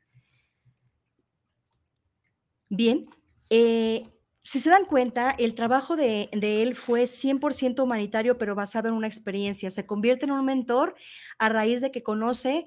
Bien, 2.69 3.07
eh, 3.51 4.07
si 4.47 4.61
se 4.61 4.71
dan 4.71 4.85
cuenta, 4.85 5.33
el 5.33 5.55
trabajo 5.55 5.97
de, 5.97 6.29
él 6.31 6.77
fue 6.77 7.09
100% 7.09 7.83
humanitario, 7.83 8.39
pero 8.39 8.55
basado 8.55 8.87
en 8.87 8.95
una 8.95 9.09
experiencia. 9.09 9.73
Se 9.73 9.87
convierte 9.87 10.27
en 10.27 10.31
un 10.31 10.45
mentor 10.45 10.95
a 11.37 11.49
raíz 11.49 11.81
de 11.81 11.91
que 11.91 12.05
conoce 12.05 12.65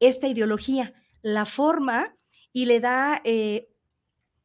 esta 0.00 0.26
ideología, 0.26 0.94
la 1.20 1.44
forma 1.44 2.16
y 2.54 2.64
le 2.64 2.80
da 2.80 3.20
eh, 3.24 3.68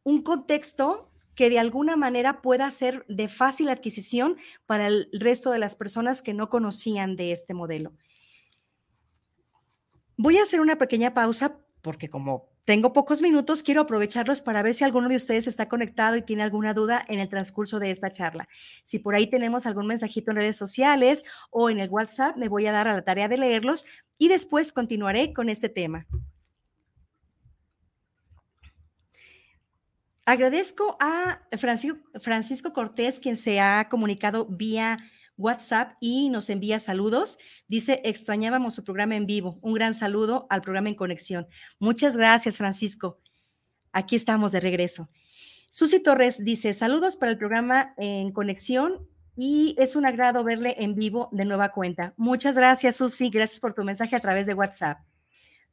un 0.04 0.24
contexto 0.24 1.10
que 1.36 1.50
de 1.50 1.58
alguna 1.58 1.96
manera 1.96 2.42
pueda 2.42 2.70
ser 2.70 3.06
de 3.08 3.30
fácil 3.30 3.70
adquisición 3.70 4.36
para 4.66 4.88
el 4.88 5.08
resto 5.14 5.52
de 5.52 5.60
las 5.60 5.78
personas 5.78 6.22
que 6.22 6.34
no 6.34 6.50
conocían 6.50 7.16
de 7.16 7.32
este 7.32 7.54
modelo. 7.54 7.94
Voy 10.18 10.38
a 10.38 10.44
hacer 10.44 10.60
una 10.60 10.78
pequeña 10.78 11.14
pausa 11.14 11.62
porque 11.82 12.10
como 12.10 12.57
tengo 12.68 12.92
pocos 12.92 13.22
minutos, 13.22 13.64
quiero 13.64 13.80
aprovecharlos 13.80 14.42
para 14.42 14.62
ver 14.62 14.74
si 14.74 14.84
alguno 14.84 15.08
de 15.08 15.16
ustedes 15.16 15.48
está 15.48 15.70
conectado 15.70 16.18
y 16.18 16.22
tiene 16.22 16.44
alguna 16.44 16.74
duda 16.74 17.02
en 17.08 17.22
el 17.22 17.30
transcurso 17.30 17.80
de 17.80 17.92
esta 17.92 18.12
charla. 18.12 18.50
Si 18.84 19.00
por 19.00 19.16
ahí 19.16 19.28
tenemos 19.28 19.66
algún 19.66 19.88
mensajito 19.88 20.32
en 20.32 20.38
redes 20.38 20.58
sociales 20.58 21.24
o 21.50 21.70
en 21.70 21.80
el 21.80 21.90
WhatsApp, 21.90 22.36
me 22.36 22.50
voy 22.50 22.68
a 22.68 22.74
dar 22.74 22.90
a 22.90 22.94
la 22.94 23.04
tarea 23.04 23.30
de 23.30 23.38
leerlos 23.38 23.86
y 24.18 24.28
después 24.28 24.74
continuaré 24.74 25.32
con 25.32 25.48
este 25.48 25.70
tema. 25.70 26.08
Agradezco 30.26 30.98
a 31.00 31.48
Francisco, 31.58 32.74
Cortés, 32.74 33.22
quien 33.22 33.38
se 33.38 33.62
ha 33.62 33.88
comunicado 33.90 34.46
vía 34.46 34.98
WhatsApp 35.38 35.94
y 36.02 36.30
nos 36.30 36.50
envía 36.50 36.80
saludos. 36.80 37.38
Dice, 37.68 38.02
extrañábamos 38.04 38.76
su 38.76 38.84
programa 38.84 39.16
en 39.16 39.26
vivo. 39.26 39.60
Un 39.62 39.74
gran 39.74 39.94
saludo 39.94 40.48
al 40.50 40.62
programa 40.62 40.90
en 40.90 40.96
conexión. 40.96 41.48
Muchas 41.80 42.18
gracias, 42.18 42.58
Francisco. 42.58 43.20
Aquí 43.92 44.16
estamos 44.16 44.52
de 44.52 44.60
regreso. 44.60 45.10
Susi 45.70 46.02
Torres 46.02 46.44
dice, 46.44 46.74
saludos 46.74 47.16
para 47.16 47.32
el 47.32 47.38
programa 47.38 47.94
en 47.98 48.32
conexión 48.32 49.08
y 49.36 49.76
es 49.78 49.96
un 49.96 50.06
agrado 50.06 50.44
verle 50.44 50.76
en 50.80 50.96
vivo 50.96 51.30
de 51.32 51.46
nueva 51.46 51.70
cuenta. 51.70 52.14
Muchas 52.18 52.56
gracias, 52.56 52.98
Susi. 52.98 53.30
Gracias 53.30 53.60
por 53.60 53.74
tu 53.74 53.84
mensaje 53.84 54.16
a 54.16 54.20
través 54.20 54.48
de 54.48 54.54
WhatsApp. 54.54 55.00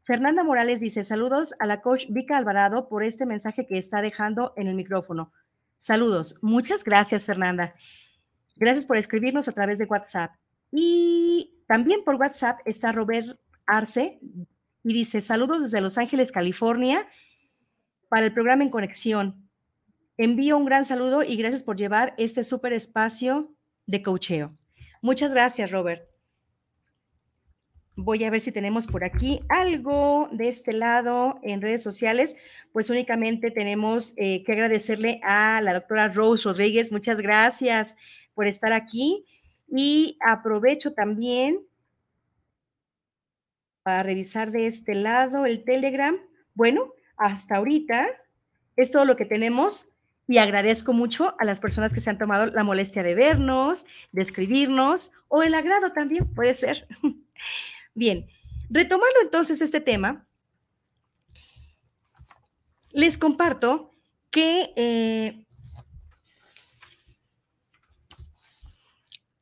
Fernanda 0.03 0.45
Morales 0.45 0.81
dice, 0.81 1.03
saludos 1.03 1.55
a 1.59 1.67
la 1.67 1.81
coach 1.81 2.05
Vika 2.11 2.37
Alvarado 2.37 2.91
por 2.91 3.03
este 3.03 3.25
mensaje 3.25 3.67
que 3.67 3.79
está 3.79 4.03
dejando 4.03 4.53
en 4.57 4.67
el 4.67 4.75
micrófono. 4.75 5.33
Saludos. 5.79 6.37
Muchas 6.43 6.85
gracias, 6.85 7.25
Fernanda. 7.25 7.75
Gracias 8.57 8.87
por 8.87 8.97
escribirnos 8.97 9.49
a 9.49 9.53
través 9.53 9.79
de 9.79 9.87
WhatsApp. 9.87 10.33
Y 10.71 11.55
también 11.67 12.05
por 12.05 12.17
WhatsApp 12.17 12.61
está 12.65 12.93
Robert 12.93 13.39
Arce 13.67 14.21
y 14.83 14.93
dice, 14.93 15.21
saludos 15.21 15.63
desde 15.63 15.81
Los 15.81 15.99
Ángeles, 15.99 16.31
California, 16.31 17.09
para 18.09 18.27
el 18.27 18.35
programa 18.35 18.65
En 18.65 18.71
Conexión. 18.71 19.49
Envío 20.17 20.57
un 20.57 20.67
gran 20.67 20.85
saludo 20.85 21.23
y 21.23 21.37
gracias 21.37 21.63
por 21.63 21.77
llevar 21.77 22.15
este 22.19 22.45
súper 22.45 22.73
espacio 22.73 23.53
de 23.87 24.03
coacheo. 24.03 24.57
Muchas 25.01 25.33
gracias, 25.33 25.71
Robert. 25.71 26.09
Voy 27.97 28.25
a 28.25 28.31
ver 28.31 28.41
si 28.41 28.51
tenemos 28.51 28.87
por 28.89 29.05
aquí 29.05 29.41
algo 29.49 30.29
de 30.33 30.49
este 30.49 30.73
lado 30.73 31.39
en 31.43 31.63
redes 31.63 31.83
sociales. 31.83 32.37
Pues 32.73 32.91
únicamente 32.91 33.51
tenemos 33.51 34.15
eh, 34.17 34.43
que 34.45 34.53
agradecerle 34.53 35.21
a 35.23 35.61
la 35.63 35.75
doctora 35.75 36.09
Rose 36.09 36.45
Rodríguez. 36.45 36.91
Muchas 36.91 37.21
gracias 37.21 37.97
por 38.35 38.47
estar 38.47 38.73
aquí. 38.73 39.25
Y 39.69 40.19
aprovecho 40.27 40.93
también 40.93 41.67
para 43.83 44.03
revisar 44.03 44.51
de 44.51 44.67
este 44.67 44.95
lado 44.95 45.47
el 45.47 45.65
Telegram. 45.65 46.17
Bueno, 46.55 46.93
hasta 47.17 47.57
ahorita 47.57 48.07
es 48.77 48.91
todo 48.91 49.05
lo 49.05 49.17
que 49.17 49.25
tenemos 49.25 49.89
y 50.27 50.39
agradezco 50.39 50.93
mucho 50.93 51.37
a 51.39 51.45
las 51.45 51.61
personas 51.61 51.93
que 51.93 52.01
se 52.01 52.11
han 52.11 52.19
tomado 52.19 52.47
la 52.47 52.65
molestia 52.65 53.03
de 53.03 53.15
vernos, 53.15 53.85
de 54.13 54.23
escribirnos 54.23 55.13
o 55.29 55.43
el 55.43 55.55
agrado 55.55 55.93
también 55.93 56.33
puede 56.35 56.55
ser. 56.55 56.89
Bien, 57.95 58.27
retomando 58.71 59.17
entonces 59.23 59.61
este 59.61 59.81
tema, 59.81 60.27
les 62.91 63.19
comparto 63.19 63.91
que 64.31 64.73
eh, 64.77 65.47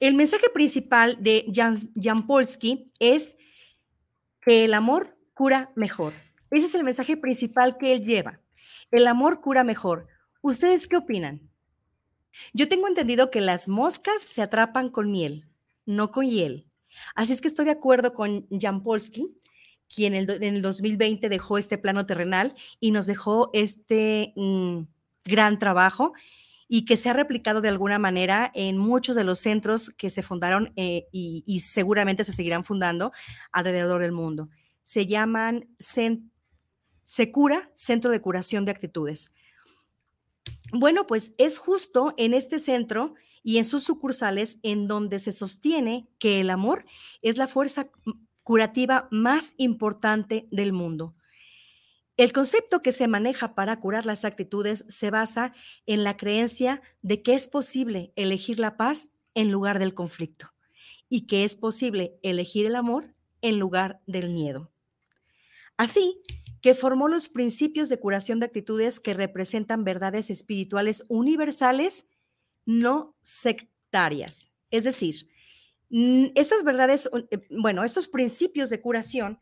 el 0.03 0.15
mensaje 0.15 0.49
principal 0.53 1.17
de 1.21 1.45
Jan, 1.55 1.79
Jan 1.95 2.27
Polsky 2.27 2.87
es 2.99 3.39
que 4.41 4.65
el 4.65 4.75
amor 4.75 5.17
cura 5.33 5.71
mejor. 5.77 6.13
Ese 6.51 6.67
es 6.67 6.75
el 6.75 6.83
mensaje 6.83 7.17
principal 7.17 7.79
que 7.79 7.93
él 7.93 8.05
lleva. 8.05 8.41
El 8.91 9.07
amor 9.07 9.41
cura 9.41 9.63
mejor. 9.63 10.09
¿Ustedes 10.41 10.89
qué 10.89 10.97
opinan? 10.97 11.49
Yo 12.53 12.69
tengo 12.69 12.89
entendido 12.89 13.31
que 13.31 13.41
las 13.41 13.69
moscas 13.69 14.23
se 14.23 14.43
atrapan 14.43 14.89
con 14.89 15.13
miel, 15.13 15.47
no 15.87 16.11
con 16.11 16.27
hiel. 16.27 16.67
Así 17.15 17.33
es 17.33 17.41
que 17.41 17.47
estoy 17.47 17.67
de 17.67 17.71
acuerdo 17.71 18.13
con 18.13 18.49
Jan 18.51 18.83
Polsky, 18.83 19.39
quien 19.89 20.17
en 20.17 20.43
el, 20.43 20.63
2020 20.63 21.29
dejó 21.29 21.59
este 21.59 21.79
plano 21.79 22.07
terrenal 22.07 22.57
y 22.81 22.91
nos 22.91 23.07
dejó 23.07 23.51
este 23.53 24.33
mm, 24.35 24.81
gran 25.25 25.61
trabajo 25.61 26.13
y 26.75 26.87
que 26.87 26.97
se 26.97 27.11
ha 27.11 27.13
replicado 27.13 27.61
de 27.61 27.69
alguna 27.69 27.99
manera 27.99 28.51
en 28.55 28.79
muchos 28.79 29.15
de 29.15 29.25
los 29.25 29.39
centros 29.41 29.91
que 29.91 30.09
se 30.09 30.23
fundaron 30.23 30.73
eh, 30.77 31.07
y, 31.13 31.61
seguramente 31.61 32.25
se 32.25 32.33
seguirán 32.33 32.65
fundando 32.65 33.13
alrededor 33.53 34.01
del 34.01 34.13
mundo. 34.13 34.49
Se 34.81 35.07
llaman 35.07 35.69
Secura, 37.05 37.71
Centro 37.75 38.11
de 38.11 38.23
Curación 38.23 38.65
de 38.65 38.71
Actitudes. 38.71 39.35
Bueno, 40.73 41.07
pues 41.07 41.35
es 41.37 41.59
justo 41.59 42.15
en 42.17 42.33
este 42.33 42.59
centro 42.59 43.17
y 43.43 43.59
en 43.59 43.67
sus 43.67 43.85
sucursales 43.85 44.59
en 44.63 44.89
donde 44.89 45.19
se 45.19 45.33
sostiene 45.33 46.09
que 46.19 46.41
el 46.41 46.49
amor 46.49 46.87
es 47.21 47.37
la 47.37 47.49
fuerza 47.49 47.91
curativa 48.45 49.09
más 49.11 49.57
importante 49.59 50.49
del 50.51 50.73
mundo. 50.73 51.15
El 52.23 52.33
concepto 52.33 52.83
que 52.83 52.93
se 52.93 53.09
maneja 53.09 53.57
para 53.57 53.81
curar 53.81 54.07
las 54.07 54.25
actitudes 54.25 54.85
se 54.89 55.11
basa 55.11 55.55
en 55.87 56.05
la 56.05 56.17
creencia 56.17 56.81
de 57.03 57.21
que 57.21 57.35
es 57.35 57.49
posible 57.49 58.13
elegir 58.15 58.61
la 58.61 58.77
paz 58.77 59.17
en 59.35 59.51
lugar 59.51 59.81
del 59.81 59.93
conflicto 59.93 60.55
y 61.09 61.27
que 61.27 61.43
es 61.43 61.57
posible 61.57 62.21
elegir 62.23 62.65
el 62.65 62.77
amor 62.77 63.13
en 63.41 63.59
lugar 63.59 64.03
del 64.07 64.31
miedo. 64.31 64.71
Así 65.77 66.23
que 66.61 66.77
formó 66.77 67.09
los 67.09 67.29
principios 67.29 67.89
de 67.89 67.99
curación 67.99 68.39
de 68.39 68.47
actitudes 68.47 69.01
que 69.01 69.15
representan 69.15 69.83
verdades 69.83 70.31
espirituales 70.31 71.05
universales 71.09 72.07
no 72.65 73.17
sectarias. 73.23 74.53
Es 74.71 74.85
decir, 74.85 75.29
esas 76.37 76.63
verdades, 76.63 77.11
eh, 77.33 77.41
bueno, 77.51 77.83
estos 77.83 78.07
principios 78.07 78.71
de 78.71 78.81
curación 78.81 79.41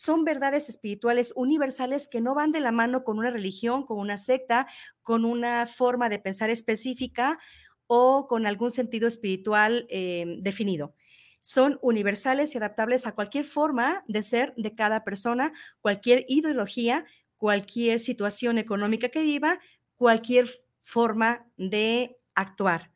son 0.00 0.24
verdades 0.24 0.70
espirituales 0.70 1.34
universales 1.36 2.08
que 2.08 2.22
no 2.22 2.34
van 2.34 2.52
de 2.52 2.60
la 2.60 2.72
mano 2.72 3.04
con 3.04 3.18
una 3.18 3.30
religión, 3.30 3.84
con 3.84 3.98
una 3.98 4.16
secta, 4.16 4.66
con 5.02 5.26
una 5.26 5.66
forma 5.66 6.08
de 6.08 6.18
pensar 6.18 6.48
específica 6.48 7.38
o 7.86 8.26
con 8.26 8.46
algún 8.46 8.70
sentido 8.70 9.06
espiritual 9.06 9.86
eh, 9.90 10.38
definido. 10.40 10.94
Son 11.42 11.78
universales 11.82 12.54
y 12.54 12.56
adaptables 12.56 13.06
a 13.06 13.12
cualquier 13.12 13.44
forma 13.44 14.02
de 14.08 14.22
ser 14.22 14.54
de 14.56 14.74
cada 14.74 15.04
persona, 15.04 15.52
cualquier 15.82 16.24
ideología, 16.28 17.04
cualquier 17.36 18.00
situación 18.00 18.56
económica 18.56 19.10
que 19.10 19.22
viva, 19.22 19.60
cualquier 19.96 20.48
forma 20.82 21.46
de 21.58 22.16
actuar 22.34 22.89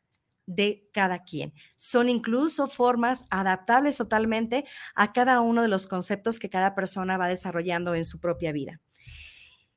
de 0.45 0.89
cada 0.93 1.23
quien. 1.23 1.53
Son 1.75 2.09
incluso 2.09 2.67
formas 2.67 3.27
adaptables 3.29 3.97
totalmente 3.97 4.65
a 4.95 5.13
cada 5.13 5.41
uno 5.41 5.61
de 5.61 5.67
los 5.67 5.87
conceptos 5.87 6.39
que 6.39 6.49
cada 6.49 6.75
persona 6.75 7.17
va 7.17 7.27
desarrollando 7.27 7.95
en 7.95 8.05
su 8.05 8.19
propia 8.19 8.51
vida. 8.51 8.81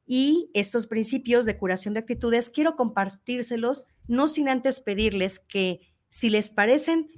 Y 0.07 0.51
estos 0.55 0.87
principios 0.87 1.45
de 1.45 1.59
curación 1.59 1.95
de 1.95 2.01
actitudes 2.01 2.51
quiero 2.51 2.77
compartírselos, 2.77 3.89
no 4.07 4.29
sin 4.29 4.49
antes 4.49 4.81
pedirles 4.81 5.39
que 5.39 5.81
si 6.09 6.31
les 6.31 6.49
parecen 6.49 7.11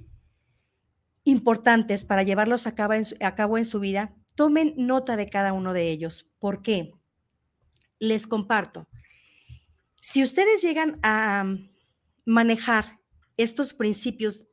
importantes 1.24 2.04
para 2.04 2.24
llevarlos 2.24 2.66
a 2.66 2.74
cabo 2.74 2.94
en 2.94 3.04
su, 3.04 3.16
a 3.20 3.34
cabo 3.34 3.58
en 3.58 3.64
su 3.64 3.78
vida, 3.78 4.14
tomen 4.34 4.74
nota 4.76 5.16
de 5.16 5.28
cada 5.28 5.52
uno 5.52 5.72
de 5.72 5.90
ellos. 5.90 6.30
¿Por 6.38 6.62
qué? 6.62 6.92
Les 7.98 8.26
comparto. 8.26 8.88
Si 10.02 10.22
ustedes 10.22 10.62
llegan 10.62 10.98
a 11.02 11.44
manejar 12.24 12.99
estos 13.42 13.72
principios 13.74 14.46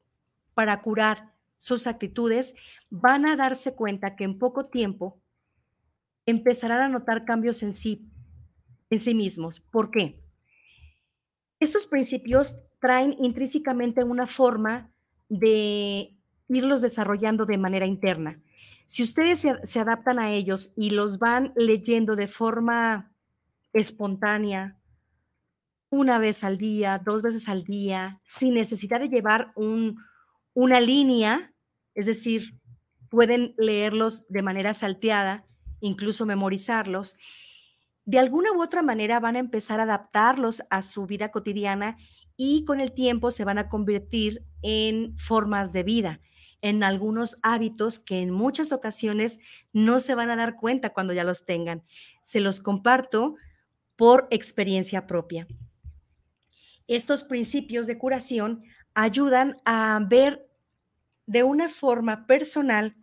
para 0.53 0.81
curar 0.81 1.33
sus 1.57 1.87
actitudes, 1.87 2.55
van 2.89 3.25
a 3.25 3.35
darse 3.35 3.75
cuenta 3.75 4.15
que 4.15 4.23
en 4.23 4.37
poco 4.37 4.67
tiempo 4.67 5.21
empezarán 6.25 6.81
a 6.81 6.89
notar 6.89 7.25
cambios 7.25 7.63
en 7.63 7.73
sí, 7.73 8.09
en 8.89 8.99
sí 8.99 9.15
mismos. 9.15 9.59
¿Por 9.59 9.91
qué? 9.91 10.23
Estos 11.59 11.87
principios 11.87 12.63
traen 12.79 13.15
intrínsecamente 13.19 14.03
una 14.03 14.27
forma 14.27 14.91
de 15.29 16.15
irlos 16.47 16.81
desarrollando 16.81 17.45
de 17.45 17.57
manera 17.57 17.87
interna. 17.87 18.41
Si 18.85 19.03
ustedes 19.03 19.39
se, 19.39 19.65
se 19.65 19.79
adaptan 19.79 20.19
a 20.19 20.31
ellos 20.31 20.73
y 20.77 20.91
los 20.91 21.19
van 21.19 21.53
leyendo 21.55 22.15
de 22.15 22.27
forma 22.27 23.11
espontánea, 23.73 24.79
una 25.89 26.19
vez 26.19 26.43
al 26.43 26.57
día, 26.57 27.01
dos 27.03 27.21
veces 27.21 27.47
al 27.47 27.63
día, 27.63 28.19
sin 28.23 28.53
necesidad 28.53 28.99
de 28.99 29.09
llevar 29.09 29.51
un, 29.55 29.97
una 30.53 30.79
línea, 30.79 31.53
es 31.93 32.05
decir, 32.05 32.59
pueden 33.09 33.55
leerlos 33.57 34.27
de 34.27 34.41
manera 34.41 34.73
salteada, 34.73 35.45
incluso 35.79 36.25
memorizarlos. 36.25 37.17
De 38.05 38.19
alguna 38.19 38.51
u 38.51 38.61
otra 38.61 38.81
manera 38.81 39.19
van 39.19 39.35
a 39.35 39.39
empezar 39.39 39.79
a 39.79 39.83
adaptarlos 39.83 40.63
a 40.69 40.81
su 40.81 41.05
vida 41.05 41.31
cotidiana 41.31 41.97
y 42.35 42.65
con 42.65 42.79
el 42.79 42.93
tiempo 42.93 43.31
se 43.31 43.45
van 43.45 43.57
a 43.57 43.69
convertir 43.69 44.45
en 44.61 45.17
formas 45.17 45.73
de 45.73 45.83
vida, 45.83 46.19
en 46.61 46.83
algunos 46.83 47.37
hábitos 47.43 47.99
que 47.99 48.19
en 48.19 48.31
muchas 48.31 48.71
ocasiones 48.71 49.39
no 49.71 49.99
se 49.99 50.15
van 50.15 50.29
a 50.29 50.35
dar 50.35 50.57
cuenta 50.57 50.91
cuando 50.91 51.13
ya 51.13 51.23
los 51.23 51.45
tengan. 51.45 51.83
Se 52.23 52.39
los 52.39 52.59
comparto 52.59 53.35
por 53.95 54.27
experiencia 54.31 55.07
propia 55.07 55.47
estos 56.87 57.23
principios 57.23 57.87
de 57.87 57.97
curación 57.97 58.63
ayudan 58.93 59.57
a 59.65 59.99
ver 60.07 60.49
de 61.25 61.43
una 61.43 61.69
forma 61.69 62.25
personal 62.25 62.95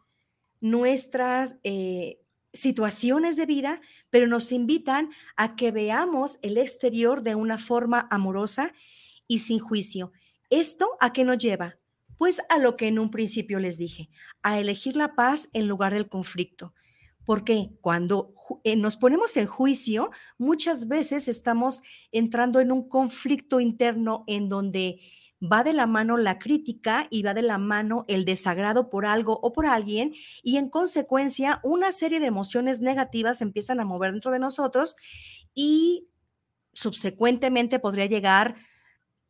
nuestras 0.61 1.57
eh, 1.63 2.19
situaciones 2.53 3.37
de 3.37 3.47
vida, 3.47 3.81
pero 4.11 4.27
nos 4.27 4.51
invitan 4.51 5.11
a 5.37 5.57
que 5.57 5.71
veamos 5.71 6.39
el 6.43 6.57
exterior 6.57 7.23
de 7.23 7.35
una 7.35 7.59
forma 7.59 8.09
amorosa 8.11 8.73
y 9.29 9.39
sin 9.39 9.59
juicio. 9.59 10.13
¿Esto 10.51 10.89
a 11.01 11.13
qué 11.13 11.25
nos 11.25 11.39
lleva? 11.39 11.77
Pues 12.17 12.41
a 12.49 12.59
lo 12.59 12.77
que 12.77 12.89
en 12.89 12.99
un 12.99 13.11
principio 13.11 13.59
les 13.59 13.77
dije, 13.77 14.09
a 14.43 14.59
elegir 14.59 14.97
la 14.97 15.15
paz 15.15 15.51
en 15.53 15.69
lugar 15.69 15.93
del 15.93 16.09
conflicto. 16.09 16.73
Porque 17.27 17.71
cuando 17.81 18.35
eh, 18.65 18.77
nos 18.77 18.97
ponemos 18.97 19.37
en 19.37 19.47
juicio, 19.47 20.11
muchas 20.39 20.89
veces 20.89 21.29
estamos 21.29 21.83
entrando 22.13 22.61
en 22.61 22.73
un 22.73 22.89
conflicto 22.89 23.61
interno 23.61 24.25
en 24.27 24.49
donde 24.49 25.01
va 25.41 25.65
de 25.65 25.73
la 25.73 25.87
mano 25.87 26.17
la 26.17 26.39
crítica 26.39 27.07
y 27.11 27.23
va 27.23 27.35
de 27.35 27.43
la 27.43 27.59
mano 27.59 28.05
el 28.09 28.25
desagrado 28.25 28.89
por 28.89 29.07
algo 29.07 29.39
o 29.43 29.53
por 29.53 29.67
alguien 29.67 30.15
y 30.43 30.57
en 30.57 30.69
consecuencia 30.69 31.61
una 31.63 31.93
serie 31.93 32.21
de 32.21 32.27
emociones 32.27 32.81
negativas 32.81 33.43
empiezan 33.43 33.81
a 33.81 33.85
mover 33.85 34.13
dentro 34.13 34.31
de 34.31 34.39
nosotros 34.39 34.97
y 35.55 36.09
subsecuentemente 36.73 37.79
podría 37.79 38.07
llegar 38.07 38.57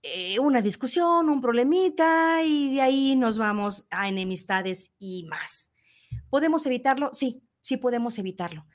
eh, 0.03 0.39
una 0.39 0.61
discusión, 0.61 1.29
un 1.31 1.41
problemita 1.41 2.43
y 2.45 2.75
de 2.75 2.83
ahí 2.83 3.17
nos 3.17 3.39
vamos 3.39 3.87
a 3.91 4.09
enemistades 4.09 4.93
y 4.99 5.25
más. 5.31 5.73
¿Podemos 6.29 6.67
evitarlo? 6.67 7.11
Sí, 7.13 7.43
sí 7.65 7.79
podemos 7.79 8.19
evitarlo. 8.19 8.67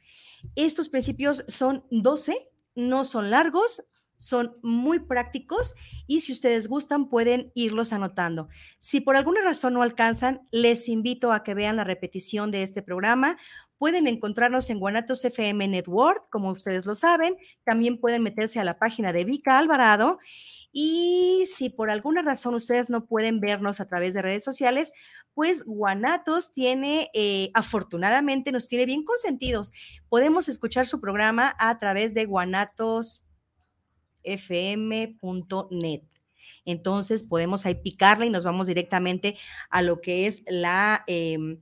Estos 0.56 0.90
principios 0.90 1.46
son 1.48 1.86
12, 1.92 2.36
no 2.76 3.04
son 3.04 3.30
largos, 3.30 3.84
son 4.18 4.58
muy 4.62 5.00
prácticos 5.00 5.76
y 6.06 6.20
si 6.20 6.34
ustedes 6.34 6.68
gustan 6.68 7.08
pueden 7.08 7.52
irlos 7.56 7.94
anotando. 7.94 8.50
Si 8.78 9.00
por 9.00 9.16
alguna 9.16 9.42
razón 9.42 9.76
no 9.76 9.82
alcanzan, 9.82 10.48
les 10.52 10.90
invito 10.90 11.32
a 11.32 11.44
que 11.44 11.54
vean 11.54 11.78
la 11.78 11.86
repetición 11.86 12.52
de 12.52 12.64
este 12.64 12.82
programa. 12.82 13.38
Pueden 13.78 14.08
encontrarnos 14.08 14.70
en 14.70 14.80
Guanatos 14.80 15.24
FM 15.24 15.70
Network, 15.70 16.30
como 16.30 16.52
ustedes 16.52 16.86
lo 16.86 16.96
saben. 16.96 17.38
También 17.64 17.98
pueden 17.98 18.24
meterse 18.24 18.60
a 18.60 18.66
la 18.66 18.78
página 18.78 19.14
de 19.14 19.24
Vika 19.24 19.58
Alvarado. 19.58 20.20
Y 20.72 21.46
si 21.48 21.70
por 21.70 21.90
alguna 21.90 22.22
razón 22.22 22.54
ustedes 22.54 22.90
no 22.90 23.06
pueden 23.06 23.40
vernos 23.40 23.80
a 23.80 23.88
través 23.88 24.14
de 24.14 24.22
redes 24.22 24.44
sociales, 24.44 24.94
pues 25.34 25.66
Guanatos 25.66 26.54
tiene, 26.54 27.10
eh, 27.14 27.50
afortunadamente, 27.54 28.52
nos 28.52 28.68
tiene 28.68 28.86
bien 28.86 29.04
consentidos. 29.04 29.74
Podemos 30.10 30.48
escuchar 30.48 30.86
su 30.86 31.02
programa 31.02 31.56
a 31.58 31.80
través 31.80 32.14
de 32.14 32.26
Guanatos 32.26 33.24
fm.net. 34.24 36.02
Entonces 36.66 37.24
podemos 37.24 37.66
ahí 37.66 37.76
picarla 37.76 38.26
y 38.26 38.30
nos 38.30 38.44
vamos 38.44 38.68
directamente 38.68 39.38
a 39.70 39.82
lo 39.82 40.02
que 40.02 40.28
es 40.28 40.44
la 40.48 41.04
em, 41.08 41.62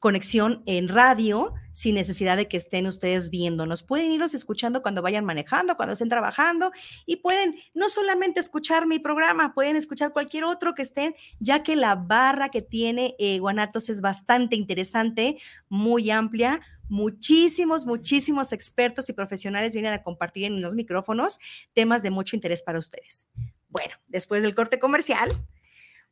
conexión 0.00 0.62
en 0.66 0.88
radio 0.88 1.52
sin 1.72 1.94
necesidad 1.94 2.36
de 2.36 2.48
que 2.48 2.56
estén 2.56 2.86
ustedes 2.86 3.30
viéndonos. 3.30 3.82
Pueden 3.82 4.10
irlos 4.10 4.34
escuchando 4.34 4.82
cuando 4.82 5.02
vayan 5.02 5.24
manejando, 5.24 5.76
cuando 5.76 5.92
estén 5.92 6.08
trabajando 6.08 6.72
y 7.06 7.16
pueden 7.16 7.54
no 7.74 7.88
solamente 7.88 8.40
escuchar 8.40 8.86
mi 8.86 8.98
programa, 8.98 9.54
pueden 9.54 9.76
escuchar 9.76 10.12
cualquier 10.12 10.44
otro 10.44 10.74
que 10.74 10.82
estén, 10.82 11.14
ya 11.38 11.62
que 11.62 11.76
la 11.76 11.94
barra 11.94 12.48
que 12.48 12.62
tiene 12.62 13.14
eh, 13.18 13.38
Guanatos 13.38 13.88
es 13.90 14.00
bastante 14.00 14.56
interesante, 14.56 15.36
muy 15.68 16.10
amplia, 16.10 16.60
muchísimos, 16.88 17.84
muchísimos 17.84 18.52
expertos 18.52 19.08
y 19.10 19.12
profesionales 19.12 19.74
vienen 19.74 19.92
a 19.92 20.02
compartir 20.02 20.44
en 20.44 20.62
los 20.62 20.74
micrófonos 20.74 21.38
temas 21.74 22.02
de 22.02 22.10
mucho 22.10 22.36
interés 22.36 22.62
para 22.62 22.78
ustedes. 22.78 23.28
Bueno, 23.68 23.94
después 24.08 24.42
del 24.42 24.54
corte 24.54 24.78
comercial, 24.78 25.30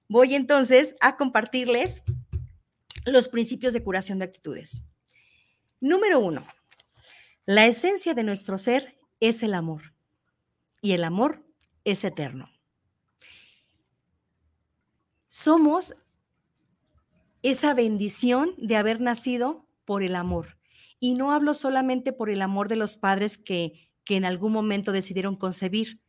voy 0.09 0.35
entonces 0.35 0.97
a 1.01 1.17
compartirles 1.17 2.05
los 3.13 3.29
principios 3.29 3.73
de 3.73 3.83
curación 3.83 4.19
de 4.19 4.27
actitudes. 4.27 4.87
Número 5.81 6.21
uno, 6.21 6.47
la 7.47 7.67
esencia 7.67 8.15
de 8.15 8.25
nuestro 8.25 8.59
ser 8.59 8.99
es 9.21 9.43
el 9.43 9.55
amor 9.55 9.95
y 10.81 10.93
el 10.93 11.05
amor 11.05 11.45
es 11.85 12.05
eterno. 12.05 12.51
Somos 15.29 15.95
esa 17.43 17.75
bendición 17.75 18.55
de 18.59 18.77
haber 18.77 19.01
nacido 19.01 19.67
por 19.85 20.03
el 20.03 20.17
amor. 20.17 20.59
Y 21.01 21.15
no 21.15 21.33
hablo 21.33 21.55
solamente 21.55 22.13
por 22.13 22.31
el 22.31 22.43
amor 22.43 22.69
de 22.69 22.77
los 22.77 22.97
padres 22.97 23.39
que, 23.39 23.91
que 24.05 24.17
en 24.17 24.25
algún 24.25 24.53
momento 24.53 24.93
decidieron 24.93 25.37
concebir. 25.37 26.01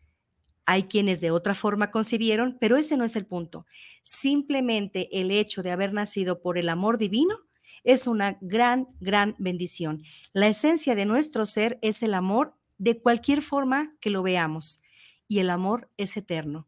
Hay 0.72 0.84
quienes 0.84 1.20
de 1.20 1.32
otra 1.32 1.56
forma 1.56 1.90
concibieron, 1.90 2.56
pero 2.62 2.78
ese 2.78 2.96
no 2.96 3.04
es 3.04 3.16
el 3.16 3.26
punto. 3.26 3.66
Simplemente 4.04 5.10
el 5.20 5.32
hecho 5.32 5.64
de 5.64 5.72
haber 5.72 5.94
nacido 5.94 6.44
por 6.44 6.60
el 6.60 6.70
amor 6.70 7.00
divino 7.00 7.40
es 7.84 8.06
una 8.06 8.38
gran, 8.40 8.88
gran 9.00 9.36
bendición. 9.40 10.04
La 10.32 10.48
esencia 10.48 10.94
de 10.94 11.08
nuestro 11.08 11.48
ser 11.48 11.80
es 11.82 12.04
el 12.04 12.14
amor 12.14 12.54
de 12.78 13.02
cualquier 13.02 13.42
forma 13.42 13.96
que 14.00 14.12
lo 14.12 14.22
veamos 14.22 14.82
y 15.28 15.40
el 15.40 15.50
amor 15.50 15.90
es 15.98 16.16
eterno. 16.18 16.68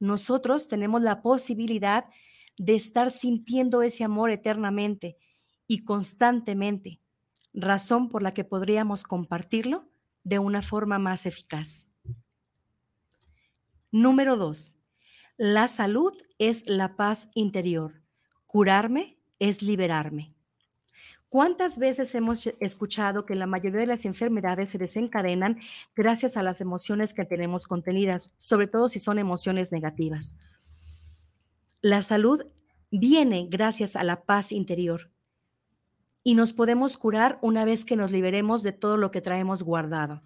Nosotros 0.00 0.66
tenemos 0.66 1.00
la 1.00 1.22
posibilidad 1.22 2.06
de 2.56 2.74
estar 2.74 3.12
sintiendo 3.12 3.82
ese 3.82 4.02
amor 4.02 4.30
eternamente 4.30 5.16
y 5.68 5.84
constantemente 5.84 7.00
razón 7.52 8.08
por 8.08 8.20
la 8.20 8.34
que 8.34 8.42
podríamos 8.42 9.04
compartirlo 9.04 9.88
de 10.24 10.40
una 10.40 10.60
forma 10.60 10.98
más 10.98 11.24
eficaz. 11.24 11.87
Número 13.90 14.36
dos, 14.36 14.74
la 15.38 15.66
salud 15.66 16.12
es 16.38 16.68
la 16.68 16.96
paz 16.96 17.30
interior. 17.34 18.02
Curarme 18.46 19.18
es 19.38 19.62
liberarme. 19.62 20.34
¿Cuántas 21.30 21.78
veces 21.78 22.14
hemos 22.14 22.46
escuchado 22.60 23.24
que 23.24 23.34
la 23.34 23.46
mayoría 23.46 23.80
de 23.80 23.86
las 23.86 24.04
enfermedades 24.04 24.70
se 24.70 24.78
desencadenan 24.78 25.58
gracias 25.96 26.36
a 26.36 26.42
las 26.42 26.60
emociones 26.60 27.14
que 27.14 27.24
tenemos 27.24 27.66
contenidas, 27.66 28.32
sobre 28.36 28.66
todo 28.66 28.88
si 28.90 28.98
son 28.98 29.18
emociones 29.18 29.72
negativas? 29.72 30.38
La 31.80 32.02
salud 32.02 32.44
viene 32.90 33.46
gracias 33.50 33.96
a 33.96 34.04
la 34.04 34.22
paz 34.24 34.52
interior 34.52 35.10
y 36.22 36.34
nos 36.34 36.52
podemos 36.52 36.98
curar 36.98 37.38
una 37.40 37.64
vez 37.64 37.86
que 37.86 37.96
nos 37.96 38.10
liberemos 38.10 38.62
de 38.62 38.72
todo 38.72 38.98
lo 38.98 39.10
que 39.10 39.22
traemos 39.22 39.62
guardado. 39.62 40.22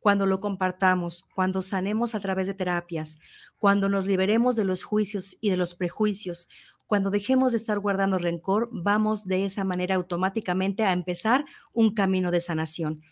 Cuando 0.00 0.26
lo 0.26 0.40
compartamos, 0.40 1.24
cuando 1.34 1.62
sanemos 1.62 2.14
a 2.14 2.20
través 2.20 2.46
de 2.46 2.54
terapias, 2.54 3.20
cuando 3.58 3.88
nos 3.88 4.06
liberemos 4.06 4.56
de 4.56 4.64
los 4.64 4.84
juicios 4.84 5.36
y 5.40 5.50
de 5.50 5.56
los 5.56 5.74
prejuicios, 5.74 6.48
cuando 6.86 7.10
dejemos 7.10 7.52
de 7.52 7.58
estar 7.58 7.78
guardando 7.80 8.18
rencor, 8.18 8.70
vamos 8.72 9.26
de 9.26 9.44
esa 9.44 9.62
manera 9.62 9.96
automáticamente 9.96 10.84
a 10.84 10.92
empezar 10.92 11.44
un 11.74 11.92
camino 11.92 12.30
de 12.30 12.40
sanación. 12.40 13.02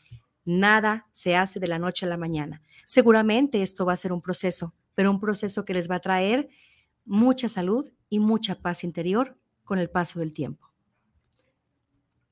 Nada 0.47 1.09
se 1.13 1.37
hace 1.37 1.61
de 1.61 1.69
la 1.69 1.79
noche 1.79 2.07
a 2.07 2.09
la 2.09 2.17
mañana. 2.17 2.63
Seguramente 2.87 3.63
esto 3.63 3.85
va 3.85 3.93
a 3.93 3.97
ser 3.97 4.13
un 4.13 4.23
proceso, 4.23 4.75
pero 4.95 5.11
un 5.11 5.21
proceso 5.21 5.65
que 5.65 5.75
les 5.75 5.91
va 5.91 5.97
a 5.97 6.01
traer 6.01 6.49
mucha 7.05 7.49
salud 7.49 7.93
y 8.09 8.19
mucha 8.19 8.55
paz 8.55 8.85
interior 8.85 9.37
con 9.65 9.79
el 9.79 9.91
paso 9.91 10.21
del 10.21 10.33
tiempo. 10.33 10.71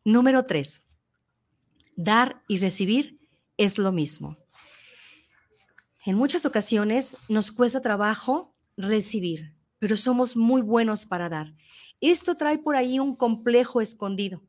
Número 0.05 0.45
tres, 0.45 0.87
dar 1.97 2.43
y 2.49 2.59
recibir 2.59 3.21
es 3.57 3.79
lo 3.79 3.93
mismo. 3.93 4.39
En 6.07 6.17
muchas 6.17 6.45
ocasiones 6.45 7.17
nos 7.29 7.51
cuesta 7.51 7.81
trabajo 7.81 8.55
recibir, 8.77 9.55
pero 9.79 9.97
somos 9.97 10.37
muy 10.37 10.61
buenos 10.61 11.07
para 11.07 11.31
dar. 11.31 11.55
Esto 12.01 12.37
trae 12.37 12.59
por 12.59 12.77
ahí 12.77 12.99
un 12.99 13.17
complejo 13.17 13.81
escondido. 13.81 14.43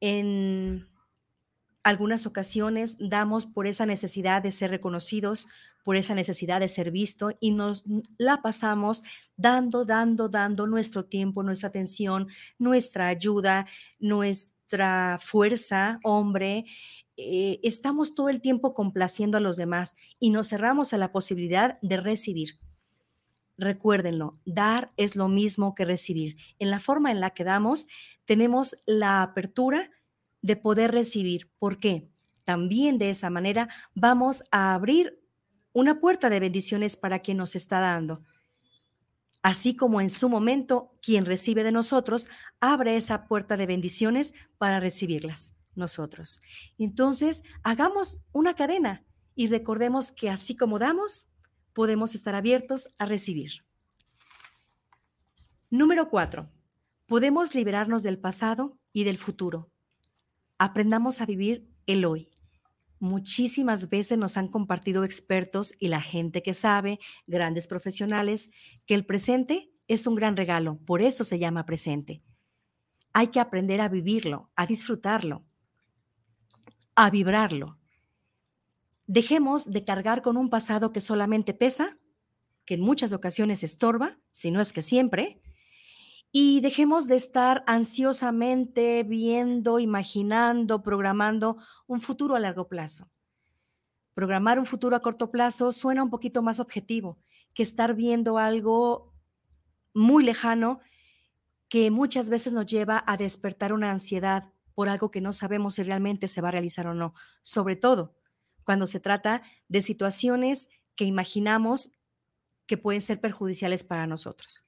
En 0.00 0.86
algunas 1.82 2.26
ocasiones 2.26 2.96
damos 2.98 3.46
por 3.46 3.66
esa 3.66 3.86
necesidad 3.86 4.42
de 4.42 4.52
ser 4.52 4.70
reconocidos, 4.70 5.48
por 5.82 5.96
esa 5.96 6.14
necesidad 6.14 6.60
de 6.60 6.68
ser 6.68 6.90
visto 6.90 7.30
y 7.40 7.52
nos 7.52 7.84
la 8.18 8.42
pasamos 8.42 9.02
dando, 9.36 9.84
dando, 9.84 10.28
dando 10.28 10.66
nuestro 10.66 11.04
tiempo, 11.04 11.42
nuestra 11.42 11.68
atención, 11.68 12.28
nuestra 12.58 13.08
ayuda, 13.08 13.66
nuestra 13.98 15.18
fuerza, 15.22 16.00
hombre. 16.02 16.64
Eh, 17.16 17.60
estamos 17.62 18.14
todo 18.14 18.28
el 18.28 18.40
tiempo 18.40 18.74
complaciendo 18.74 19.38
a 19.38 19.40
los 19.40 19.56
demás 19.56 19.96
y 20.18 20.30
nos 20.30 20.48
cerramos 20.48 20.92
a 20.92 20.98
la 20.98 21.12
posibilidad 21.12 21.78
de 21.80 21.96
recibir. 21.96 22.58
Recuérdenlo, 23.56 24.40
dar 24.44 24.92
es 24.96 25.14
lo 25.14 25.28
mismo 25.28 25.74
que 25.76 25.84
recibir. 25.84 26.36
En 26.58 26.70
la 26.70 26.80
forma 26.80 27.12
en 27.12 27.20
la 27.20 27.30
que 27.30 27.44
damos, 27.44 27.86
tenemos 28.24 28.76
la 28.86 29.22
apertura 29.22 29.90
de 30.42 30.56
poder 30.56 30.90
recibir. 30.90 31.50
¿Por 31.58 31.78
qué? 31.78 32.10
También 32.42 32.98
de 32.98 33.10
esa 33.10 33.30
manera 33.30 33.68
vamos 33.94 34.44
a 34.50 34.74
abrir 34.74 35.20
una 35.72 36.00
puerta 36.00 36.30
de 36.30 36.40
bendiciones 36.40 36.96
para 36.96 37.20
quien 37.20 37.36
nos 37.36 37.54
está 37.54 37.78
dando. 37.78 38.22
Así 39.42 39.76
como 39.76 40.00
en 40.00 40.10
su 40.10 40.28
momento 40.28 40.96
quien 41.00 41.26
recibe 41.26 41.62
de 41.62 41.72
nosotros 41.72 42.28
abre 42.60 42.96
esa 42.96 43.28
puerta 43.28 43.56
de 43.56 43.66
bendiciones 43.66 44.34
para 44.58 44.80
recibirlas 44.80 45.58
nosotros. 45.76 46.40
Entonces, 46.78 47.42
hagamos 47.62 48.22
una 48.32 48.54
cadena 48.54 49.04
y 49.34 49.48
recordemos 49.48 50.12
que 50.12 50.30
así 50.30 50.56
como 50.56 50.78
damos, 50.78 51.28
podemos 51.72 52.14
estar 52.14 52.34
abiertos 52.34 52.90
a 52.98 53.06
recibir. 53.06 53.64
Número 55.70 56.08
cuatro, 56.08 56.50
podemos 57.06 57.54
liberarnos 57.54 58.02
del 58.02 58.18
pasado 58.18 58.78
y 58.92 59.04
del 59.04 59.18
futuro. 59.18 59.70
Aprendamos 60.58 61.20
a 61.20 61.26
vivir 61.26 61.68
el 61.86 62.04
hoy 62.04 62.30
muchísimas 63.04 63.90
veces 63.90 64.16
nos 64.16 64.36
han 64.38 64.48
compartido 64.48 65.04
expertos 65.04 65.74
y 65.78 65.88
la 65.88 66.00
gente 66.00 66.42
que 66.42 66.54
sabe, 66.54 66.98
grandes 67.26 67.66
profesionales, 67.66 68.50
que 68.86 68.94
el 68.94 69.04
presente 69.04 69.70
es 69.86 70.06
un 70.06 70.14
gran 70.14 70.36
regalo, 70.36 70.78
por 70.86 71.02
eso 71.02 71.22
se 71.22 71.38
llama 71.38 71.66
presente. 71.66 72.22
Hay 73.12 73.28
que 73.28 73.40
aprender 73.40 73.82
a 73.82 73.88
vivirlo, 73.88 74.50
a 74.56 74.66
disfrutarlo, 74.66 75.44
a 76.94 77.10
vibrarlo. 77.10 77.78
Dejemos 79.06 79.70
de 79.70 79.84
cargar 79.84 80.22
con 80.22 80.36
un 80.36 80.48
pasado 80.48 80.92
que 80.92 81.00
solamente 81.00 81.54
pesa, 81.54 81.98
que 82.64 82.74
en 82.74 82.80
muchas 82.80 83.12
ocasiones 83.12 83.62
estorba, 83.62 84.18
si 84.32 84.50
no 84.50 84.60
es 84.60 84.72
que 84.72 84.82
siempre, 84.82 85.42
y 86.32 86.60
dejemos 86.62 87.06
de 87.06 87.16
estar 87.16 87.62
ansiosamente 87.66 89.04
viendo, 89.04 89.78
imaginando, 89.78 90.82
programando 90.82 91.58
un 91.86 92.00
futuro 92.00 92.34
a 92.34 92.40
largo 92.40 92.66
plazo. 92.66 93.10
Programar 94.14 94.58
un 94.58 94.66
futuro 94.66 94.96
a 94.96 95.00
corto 95.00 95.30
plazo 95.30 95.72
suena 95.72 96.02
un 96.02 96.10
poquito 96.10 96.42
más 96.42 96.58
objetivo 96.58 97.18
que 97.54 97.62
estar 97.62 97.94
viendo 97.94 98.38
algo 98.38 99.12
muy 99.92 100.24
lejano 100.24 100.80
que 101.68 101.90
muchas 101.90 102.30
veces 102.30 102.52
nos 102.52 102.66
lleva 102.66 103.02
a 103.06 103.16
despertar 103.16 103.72
una 103.72 103.90
ansiedad 103.90 104.53
por 104.74 104.88
algo 104.88 105.10
que 105.10 105.20
no 105.20 105.32
sabemos 105.32 105.76
si 105.76 105.82
realmente 105.82 106.28
se 106.28 106.40
va 106.40 106.48
a 106.48 106.52
realizar 106.52 106.86
o 106.86 106.94
no. 106.94 107.14
Sobre 107.42 107.76
todo 107.76 108.14
cuando 108.64 108.86
se 108.86 109.00
trata 109.00 109.42
de 109.68 109.82
situaciones 109.82 110.70
que 110.96 111.04
imaginamos 111.04 111.92
que 112.66 112.78
pueden 112.78 113.02
ser 113.02 113.20
perjudiciales 113.20 113.84
para 113.84 114.06
nosotros. 114.06 114.64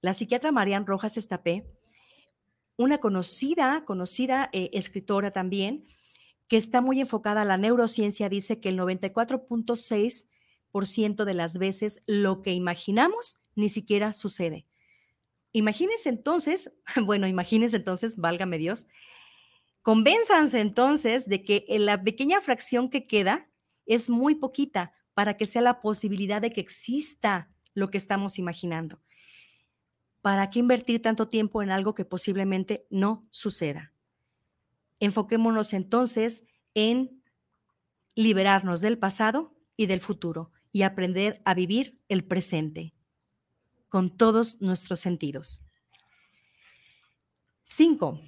La 0.00 0.14
psiquiatra 0.14 0.52
Marian 0.52 0.86
Rojas 0.86 1.16
Estapé, 1.16 1.68
una 2.76 2.98
conocida, 2.98 3.84
conocida 3.84 4.48
eh, 4.52 4.70
escritora 4.72 5.32
también, 5.32 5.88
que 6.46 6.56
está 6.56 6.80
muy 6.80 7.00
enfocada 7.00 7.42
a 7.42 7.44
la 7.44 7.56
neurociencia, 7.56 8.28
dice 8.28 8.60
que 8.60 8.68
el 8.68 8.78
94.6% 8.78 11.24
de 11.24 11.34
las 11.34 11.58
veces 11.58 12.04
lo 12.06 12.42
que 12.42 12.52
imaginamos 12.52 13.40
ni 13.56 13.68
siquiera 13.68 14.12
sucede. 14.12 14.67
Imagínense 15.52 16.08
entonces, 16.08 16.78
bueno, 17.04 17.26
imagínense 17.26 17.76
entonces, 17.76 18.16
válgame 18.16 18.58
Dios, 18.58 18.86
convénzanse 19.82 20.60
entonces 20.60 21.28
de 21.28 21.42
que 21.42 21.64
la 21.78 22.02
pequeña 22.02 22.40
fracción 22.40 22.90
que 22.90 23.02
queda 23.02 23.48
es 23.86 24.10
muy 24.10 24.34
poquita 24.34 24.92
para 25.14 25.36
que 25.36 25.46
sea 25.46 25.62
la 25.62 25.80
posibilidad 25.80 26.40
de 26.40 26.52
que 26.52 26.60
exista 26.60 27.50
lo 27.74 27.88
que 27.88 27.98
estamos 27.98 28.38
imaginando. 28.38 29.00
¿Para 30.20 30.50
qué 30.50 30.58
invertir 30.58 31.00
tanto 31.00 31.28
tiempo 31.28 31.62
en 31.62 31.70
algo 31.70 31.94
que 31.94 32.04
posiblemente 32.04 32.86
no 32.90 33.26
suceda? 33.30 33.94
Enfoquémonos 35.00 35.72
entonces 35.72 36.48
en 36.74 37.22
liberarnos 38.14 38.80
del 38.80 38.98
pasado 38.98 39.56
y 39.76 39.86
del 39.86 40.00
futuro 40.00 40.50
y 40.72 40.82
aprender 40.82 41.40
a 41.44 41.54
vivir 41.54 42.00
el 42.08 42.24
presente 42.24 42.92
con 43.88 44.16
todos 44.16 44.60
nuestros 44.60 45.00
sentidos. 45.00 45.62
Cinco, 47.62 48.20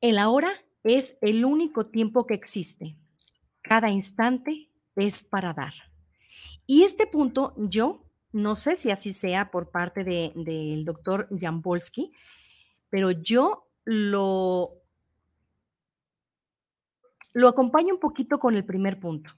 el 0.00 0.18
ahora 0.18 0.52
es 0.82 1.18
el 1.22 1.44
único 1.44 1.86
tiempo 1.86 2.26
que 2.26 2.34
existe. 2.34 2.96
Cada 3.62 3.90
instante 3.90 4.70
es 4.96 5.22
para 5.22 5.52
dar. 5.54 5.74
Y 6.66 6.82
este 6.82 7.06
punto 7.06 7.54
yo 7.56 8.04
no 8.32 8.56
sé 8.56 8.74
si 8.74 8.90
así 8.90 9.12
sea 9.12 9.50
por 9.52 9.70
parte 9.70 10.02
del 10.02 10.32
de, 10.34 10.82
doctor 10.84 11.28
Jampolsky, 11.30 12.12
pero 12.90 13.12
yo 13.12 13.68
lo, 13.84 14.82
lo 17.32 17.48
acompaño 17.48 17.94
un 17.94 18.00
poquito 18.00 18.40
con 18.40 18.56
el 18.56 18.64
primer 18.64 18.98
punto. 18.98 19.32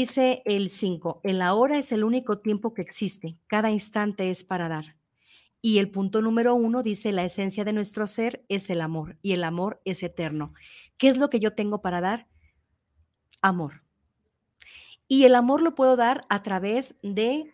Dice 0.00 0.40
el 0.46 0.70
5, 0.70 1.20
el 1.24 1.42
ahora 1.42 1.76
es 1.76 1.92
el 1.92 2.04
único 2.04 2.38
tiempo 2.38 2.72
que 2.72 2.80
existe, 2.80 3.36
cada 3.46 3.70
instante 3.70 4.30
es 4.30 4.44
para 4.44 4.66
dar. 4.66 4.96
Y 5.60 5.76
el 5.76 5.90
punto 5.90 6.22
número 6.22 6.54
uno 6.54 6.82
dice, 6.82 7.12
la 7.12 7.22
esencia 7.22 7.64
de 7.64 7.74
nuestro 7.74 8.06
ser 8.06 8.42
es 8.48 8.70
el 8.70 8.80
amor 8.80 9.18
y 9.20 9.32
el 9.32 9.44
amor 9.44 9.82
es 9.84 10.02
eterno. 10.02 10.54
¿Qué 10.96 11.08
es 11.08 11.18
lo 11.18 11.28
que 11.28 11.38
yo 11.38 11.52
tengo 11.52 11.82
para 11.82 12.00
dar? 12.00 12.28
Amor. 13.42 13.82
Y 15.06 15.24
el 15.24 15.34
amor 15.34 15.60
lo 15.60 15.74
puedo 15.74 15.96
dar 15.96 16.22
a 16.30 16.42
través 16.42 16.98
de 17.02 17.52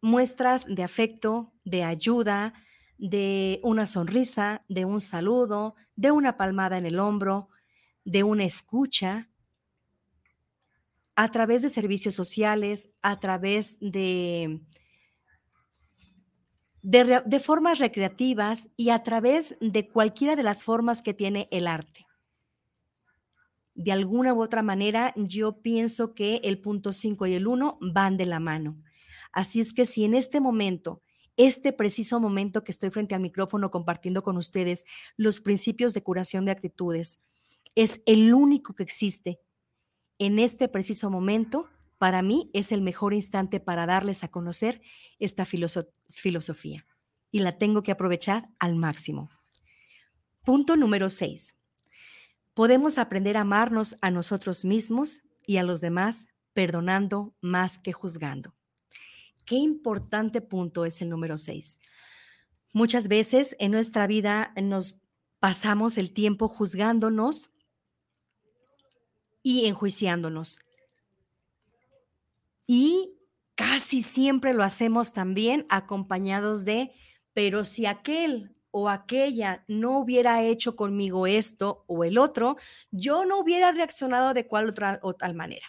muestras 0.00 0.66
de 0.66 0.82
afecto, 0.82 1.52
de 1.64 1.84
ayuda, 1.84 2.54
de 2.98 3.60
una 3.62 3.86
sonrisa, 3.86 4.64
de 4.66 4.84
un 4.84 5.00
saludo, 5.00 5.76
de 5.94 6.10
una 6.10 6.36
palmada 6.36 6.76
en 6.76 6.86
el 6.86 6.98
hombro, 6.98 7.50
de 8.04 8.24
una 8.24 8.42
escucha, 8.42 9.28
a 11.16 11.30
través 11.30 11.62
de 11.62 11.68
servicios 11.68 12.14
sociales, 12.14 12.94
a 13.02 13.20
través 13.20 13.78
de, 13.80 14.60
de, 16.82 17.40
formas 17.40 17.78
recreativas 17.78 18.70
y 18.76 18.90
a 18.90 19.02
través 19.02 19.56
de 19.60 19.88
cualquiera 19.88 20.36
de 20.36 20.42
las 20.42 20.64
formas 20.64 21.02
que 21.02 21.14
tiene 21.14 21.48
el 21.50 21.66
arte. 21.66 22.06
De 23.74 23.92
alguna 23.92 24.34
u 24.34 24.42
otra 24.42 24.62
manera, 24.62 25.12
yo 25.16 25.60
pienso 25.60 26.14
que 26.14 26.40
el 26.44 26.60
punto 26.60 26.92
5 26.92 27.26
y 27.26 27.34
el 27.34 27.46
1 27.46 27.78
van 27.80 28.16
de 28.16 28.26
la 28.26 28.40
mano. 28.40 28.80
Así 29.32 29.60
es 29.60 29.72
que 29.72 29.84
si 29.84 30.04
en 30.04 30.14
este 30.14 30.40
momento, 30.40 31.02
este 31.36 31.72
preciso 31.72 32.20
momento 32.20 32.62
que 32.62 32.70
estoy 32.70 32.90
frente 32.90 33.16
al 33.16 33.20
micrófono 33.20 33.70
compartiendo 33.70 34.22
con 34.22 34.36
ustedes 34.36 34.84
los 35.16 35.40
principios 35.40 35.92
de 35.92 36.02
curación 36.02 36.44
de 36.44 36.52
actitudes, 36.52 37.24
es 37.74 38.02
el 38.06 38.32
único 38.32 38.74
que 38.74 38.84
existe 38.84 39.40
en 40.18 40.38
este 40.38 40.68
preciso 40.68 41.10
momento, 41.10 41.68
para 41.98 42.22
mí 42.22 42.50
es 42.52 42.72
el 42.72 42.82
mejor 42.82 43.14
instante 43.14 43.60
para 43.60 43.86
darles 43.86 44.24
a 44.24 44.28
conocer 44.28 44.82
esta 45.18 45.44
filosofía 45.44 46.86
y 47.30 47.40
la 47.40 47.58
tengo 47.58 47.82
que 47.82 47.92
aprovechar 47.92 48.48
al 48.58 48.76
máximo. 48.76 49.30
Punto 50.44 50.76
número 50.76 51.08
6. 51.08 51.60
Podemos 52.52 52.98
aprender 52.98 53.36
a 53.36 53.40
amarnos 53.40 53.96
a 54.02 54.10
nosotros 54.10 54.64
mismos 54.64 55.22
y 55.46 55.56
a 55.56 55.62
los 55.62 55.80
demás 55.80 56.28
perdonando 56.52 57.34
más 57.40 57.78
que 57.78 57.92
juzgando. 57.92 58.54
Qué 59.44 59.56
importante 59.56 60.40
punto 60.40 60.84
es 60.84 61.02
el 61.02 61.10
número 61.10 61.38
6. 61.38 61.80
Muchas 62.72 63.08
veces 63.08 63.56
en 63.58 63.72
nuestra 63.72 64.06
vida 64.06 64.52
nos 64.62 65.00
pasamos 65.38 65.98
el 65.98 66.12
tiempo 66.12 66.48
juzgándonos 66.48 67.53
y 69.44 69.66
enjuiciándonos. 69.66 70.58
Y 72.66 73.14
casi 73.54 74.02
siempre 74.02 74.54
lo 74.54 74.64
hacemos 74.64 75.12
también 75.12 75.66
acompañados 75.68 76.64
de, 76.64 76.92
pero 77.34 77.64
si 77.64 77.86
aquel 77.86 78.50
o 78.72 78.88
aquella 78.88 79.64
no 79.68 79.98
hubiera 79.98 80.42
hecho 80.42 80.74
conmigo 80.74 81.28
esto 81.28 81.84
o 81.86 82.02
el 82.02 82.18
otro, 82.18 82.56
yo 82.90 83.24
no 83.24 83.38
hubiera 83.38 83.70
reaccionado 83.70 84.34
de 84.34 84.48
cual 84.48 84.70
otra 84.70 84.98
o 85.02 85.14
tal 85.14 85.34
manera. 85.34 85.66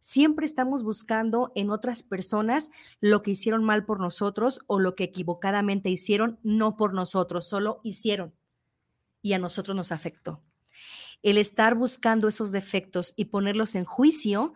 Siempre 0.00 0.44
estamos 0.44 0.82
buscando 0.82 1.52
en 1.54 1.70
otras 1.70 2.02
personas 2.02 2.70
lo 3.00 3.22
que 3.22 3.30
hicieron 3.30 3.64
mal 3.64 3.86
por 3.86 4.00
nosotros 4.00 4.60
o 4.66 4.78
lo 4.78 4.94
que 4.94 5.04
equivocadamente 5.04 5.90
hicieron, 5.90 6.38
no 6.42 6.76
por 6.76 6.92
nosotros, 6.92 7.48
solo 7.48 7.80
hicieron 7.82 8.34
y 9.22 9.32
a 9.32 9.38
nosotros 9.38 9.74
nos 9.74 9.92
afectó 9.92 10.45
el 11.22 11.38
estar 11.38 11.74
buscando 11.74 12.28
esos 12.28 12.52
defectos 12.52 13.14
y 13.16 13.26
ponerlos 13.26 13.74
en 13.74 13.84
juicio, 13.84 14.54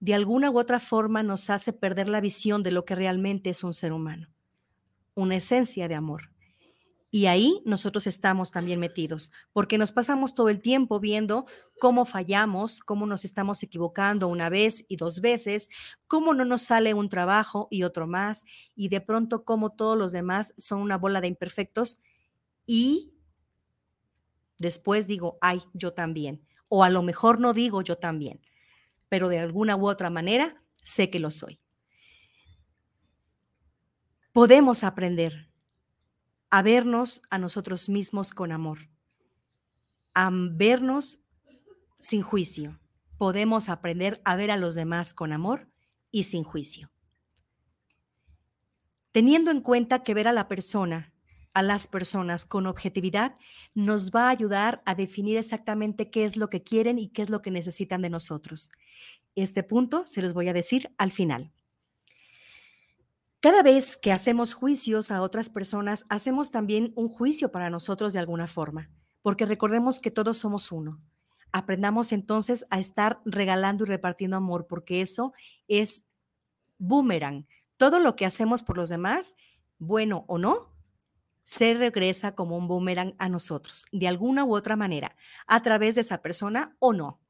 de 0.00 0.14
alguna 0.14 0.50
u 0.50 0.58
otra 0.58 0.80
forma 0.80 1.22
nos 1.22 1.48
hace 1.50 1.72
perder 1.72 2.08
la 2.08 2.20
visión 2.20 2.62
de 2.62 2.70
lo 2.70 2.84
que 2.84 2.94
realmente 2.94 3.50
es 3.50 3.64
un 3.64 3.72
ser 3.72 3.92
humano, 3.92 4.28
una 5.14 5.36
esencia 5.36 5.88
de 5.88 5.94
amor. 5.94 6.30
Y 7.10 7.26
ahí 7.26 7.62
nosotros 7.64 8.08
estamos 8.08 8.50
también 8.50 8.80
metidos, 8.80 9.30
porque 9.52 9.78
nos 9.78 9.92
pasamos 9.92 10.34
todo 10.34 10.48
el 10.48 10.60
tiempo 10.60 10.98
viendo 10.98 11.46
cómo 11.78 12.06
fallamos, 12.06 12.80
cómo 12.80 13.06
nos 13.06 13.24
estamos 13.24 13.62
equivocando 13.62 14.26
una 14.26 14.48
vez 14.48 14.84
y 14.88 14.96
dos 14.96 15.20
veces, 15.20 15.70
cómo 16.08 16.34
no 16.34 16.44
nos 16.44 16.62
sale 16.62 16.92
un 16.92 17.08
trabajo 17.08 17.68
y 17.70 17.84
otro 17.84 18.08
más, 18.08 18.44
y 18.74 18.88
de 18.88 19.00
pronto 19.00 19.44
cómo 19.44 19.70
todos 19.70 19.96
los 19.96 20.10
demás 20.10 20.54
son 20.58 20.80
una 20.80 20.98
bola 20.98 21.20
de 21.20 21.28
imperfectos 21.28 22.00
y 22.66 23.13
después 24.64 25.06
digo, 25.06 25.38
ay, 25.40 25.62
yo 25.72 25.92
también. 25.92 26.44
O 26.68 26.82
a 26.82 26.90
lo 26.90 27.02
mejor 27.02 27.38
no 27.38 27.52
digo 27.52 27.82
yo 27.82 27.96
también, 27.96 28.40
pero 29.08 29.28
de 29.28 29.38
alguna 29.38 29.76
u 29.76 29.86
otra 29.86 30.10
manera 30.10 30.60
sé 30.82 31.10
que 31.10 31.20
lo 31.20 31.30
soy. 31.30 31.60
Podemos 34.32 34.82
aprender 34.82 35.52
a 36.50 36.62
vernos 36.62 37.22
a 37.30 37.38
nosotros 37.38 37.88
mismos 37.88 38.32
con 38.32 38.50
amor, 38.50 38.90
a 40.14 40.30
vernos 40.32 41.20
sin 42.00 42.22
juicio. 42.22 42.80
Podemos 43.18 43.68
aprender 43.68 44.20
a 44.24 44.34
ver 44.34 44.50
a 44.50 44.56
los 44.56 44.74
demás 44.74 45.14
con 45.14 45.32
amor 45.32 45.68
y 46.10 46.24
sin 46.24 46.42
juicio. 46.42 46.90
Teniendo 49.12 49.52
en 49.52 49.60
cuenta 49.60 50.02
que 50.02 50.14
ver 50.14 50.26
a 50.26 50.32
la 50.32 50.48
persona 50.48 51.13
a 51.54 51.62
las 51.62 51.86
personas 51.86 52.44
con 52.44 52.66
objetividad 52.66 53.36
nos 53.74 54.10
va 54.10 54.26
a 54.26 54.30
ayudar 54.30 54.82
a 54.84 54.94
definir 54.94 55.38
exactamente 55.38 56.10
qué 56.10 56.24
es 56.24 56.36
lo 56.36 56.50
que 56.50 56.62
quieren 56.62 56.98
y 56.98 57.08
qué 57.08 57.22
es 57.22 57.30
lo 57.30 57.42
que 57.42 57.50
necesitan 57.50 58.02
de 58.02 58.10
nosotros. 58.10 58.70
Este 59.36 59.62
punto 59.62 60.02
se 60.06 60.20
los 60.20 60.34
voy 60.34 60.48
a 60.48 60.52
decir 60.52 60.92
al 60.98 61.12
final. 61.12 61.52
Cada 63.40 63.62
vez 63.62 63.96
que 63.96 64.10
hacemos 64.10 64.54
juicios 64.54 65.10
a 65.10 65.22
otras 65.22 65.50
personas, 65.50 66.06
hacemos 66.08 66.50
también 66.50 66.92
un 66.96 67.08
juicio 67.08 67.52
para 67.52 67.70
nosotros 67.70 68.12
de 68.12 68.18
alguna 68.18 68.46
forma, 68.46 68.90
porque 69.22 69.46
recordemos 69.46 70.00
que 70.00 70.10
todos 70.10 70.38
somos 70.38 70.72
uno. 70.72 71.00
Aprendamos 71.52 72.12
entonces 72.12 72.66
a 72.70 72.78
estar 72.78 73.20
regalando 73.24 73.84
y 73.84 73.86
repartiendo 73.86 74.36
amor, 74.36 74.66
porque 74.66 75.02
eso 75.02 75.34
es 75.68 76.08
boomerang. 76.78 77.46
Todo 77.76 78.00
lo 78.00 78.16
que 78.16 78.26
hacemos 78.26 78.62
por 78.62 78.76
los 78.76 78.88
demás, 78.88 79.36
bueno 79.78 80.24
o 80.26 80.38
no, 80.38 80.73
se 81.44 81.74
regresa 81.74 82.34
como 82.34 82.56
un 82.56 82.66
boomerang 82.66 83.14
a 83.18 83.28
nosotros, 83.28 83.86
de 83.92 84.08
alguna 84.08 84.44
u 84.44 84.54
otra 84.56 84.76
manera, 84.76 85.16
a 85.46 85.62
través 85.62 85.94
de 85.94 86.00
esa 86.00 86.22
persona 86.22 86.76
o 86.78 86.92
no. 86.92 87.20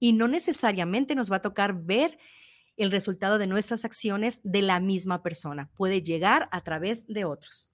Y 0.00 0.12
no 0.12 0.28
necesariamente 0.28 1.14
nos 1.14 1.30
va 1.30 1.36
a 1.36 1.42
tocar 1.42 1.84
ver 1.84 2.18
el 2.76 2.90
resultado 2.90 3.38
de 3.38 3.46
nuestras 3.46 3.84
acciones 3.84 4.40
de 4.44 4.62
la 4.62 4.78
misma 4.80 5.22
persona. 5.22 5.70
Puede 5.74 6.02
llegar 6.02 6.48
a 6.52 6.62
través 6.62 7.06
de 7.06 7.24
otros. 7.24 7.72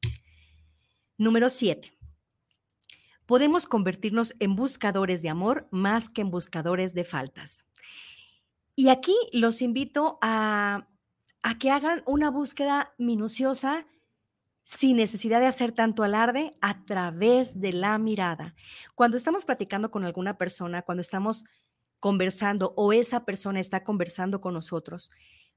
Número 1.19 1.49
siete. 1.49 1.99
podemos 3.27 3.67
convertirnos 3.67 4.35
en 4.39 4.57
buscadores 4.57 5.23
de 5.23 5.31
amor 5.31 5.69
más 5.71 6.09
que 6.09 6.21
en 6.21 6.31
buscadores 6.31 6.95
de 6.95 7.05
faltas. 7.05 7.65
Y 8.77 8.89
aquí 8.89 9.15
los 9.33 9.63
invito 9.63 10.19
a, 10.21 10.89
a 11.43 11.59
que 11.59 11.71
hagan 11.71 12.03
una 12.07 12.31
búsqueda 12.31 12.95
minuciosa 12.99 13.87
sin 14.65 14.97
necesidad 14.97 15.41
de 15.41 15.47
hacer 15.47 15.73
tanto 15.73 16.03
alarde 16.03 16.57
a 16.63 16.85
través 16.85 17.61
de 17.61 17.75
la 17.75 17.97
mirada. 17.99 18.57
Cuando 18.95 19.17
estamos 19.17 19.45
platicando 19.45 19.91
con 19.91 20.05
alguna 20.05 20.39
persona, 20.39 20.83
cuando 20.83 21.03
estamos 21.03 21.45
conversando 22.01 22.73
o 22.77 22.93
esa 22.93 23.25
persona 23.25 23.61
está 23.61 23.85
conversando 23.85 24.41
con 24.41 24.55
nosotros, 24.55 25.11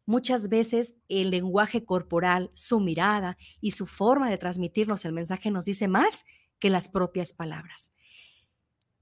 muchas 0.05 0.49
veces 0.49 0.97
el 1.07 1.31
lenguaje 1.31 1.85
corporal, 1.85 2.51
su 2.53 2.81
mirada 2.81 3.37
y 3.61 3.71
su 3.71 3.87
forma 3.87 4.29
de 4.29 4.37
transmitirnos 4.37 5.05
el 5.05 5.13
mensaje 5.13 5.51
nos 5.51 5.65
dice 5.65 5.87
más 5.87 6.25
que 6.59 6.69
las 6.69 6.89
propias 6.89 7.33
palabras. 7.33 7.93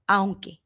Aunque 0.06 0.60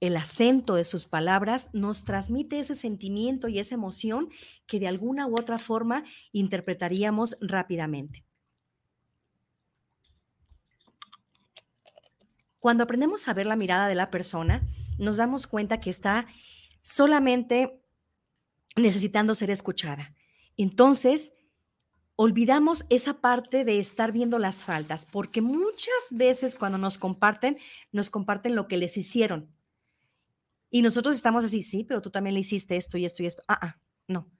el 0.00 0.16
acento 0.16 0.74
de 0.74 0.84
sus 0.84 1.06
palabras 1.06 1.70
nos 1.74 2.04
transmite 2.04 2.58
ese 2.58 2.74
sentimiento 2.74 3.46
y 3.46 3.60
esa 3.60 3.76
emoción 3.76 4.30
que 4.66 4.80
de 4.80 4.88
alguna 4.88 5.28
u 5.28 5.38
otra 5.38 5.60
forma 5.60 6.04
interpretaríamos 6.32 7.36
rápidamente. 7.40 8.23
Cuando 12.64 12.84
aprendemos 12.84 13.28
a 13.28 13.34
ver 13.34 13.44
la 13.44 13.56
mirada 13.56 13.88
de 13.88 13.94
la 13.94 14.10
persona, 14.10 14.66
nos 14.96 15.18
damos 15.18 15.46
cuenta 15.46 15.80
que 15.80 15.90
está 15.90 16.26
solamente 16.80 17.78
necesitando 18.74 19.34
ser 19.34 19.50
escuchada. 19.50 20.14
Entonces, 20.56 21.34
olvidamos 22.16 22.86
esa 22.88 23.20
parte 23.20 23.64
de 23.64 23.80
estar 23.80 24.12
viendo 24.12 24.38
las 24.38 24.64
faltas, 24.64 25.06
porque 25.12 25.42
muchas 25.42 25.92
veces 26.12 26.56
cuando 26.56 26.78
nos 26.78 26.96
comparten, 26.96 27.58
nos 27.92 28.08
comparten 28.08 28.54
lo 28.54 28.66
que 28.66 28.78
les 28.78 28.96
hicieron. 28.96 29.54
Y 30.70 30.80
nosotros 30.80 31.16
estamos 31.16 31.44
así, 31.44 31.60
sí, 31.60 31.84
pero 31.84 32.00
tú 32.00 32.08
también 32.08 32.32
le 32.32 32.40
hiciste 32.40 32.76
esto 32.76 32.96
y 32.96 33.04
esto 33.04 33.22
y 33.22 33.26
esto. 33.26 33.42
Ah, 33.46 33.58
ah, 33.60 33.76
no. 34.08 34.32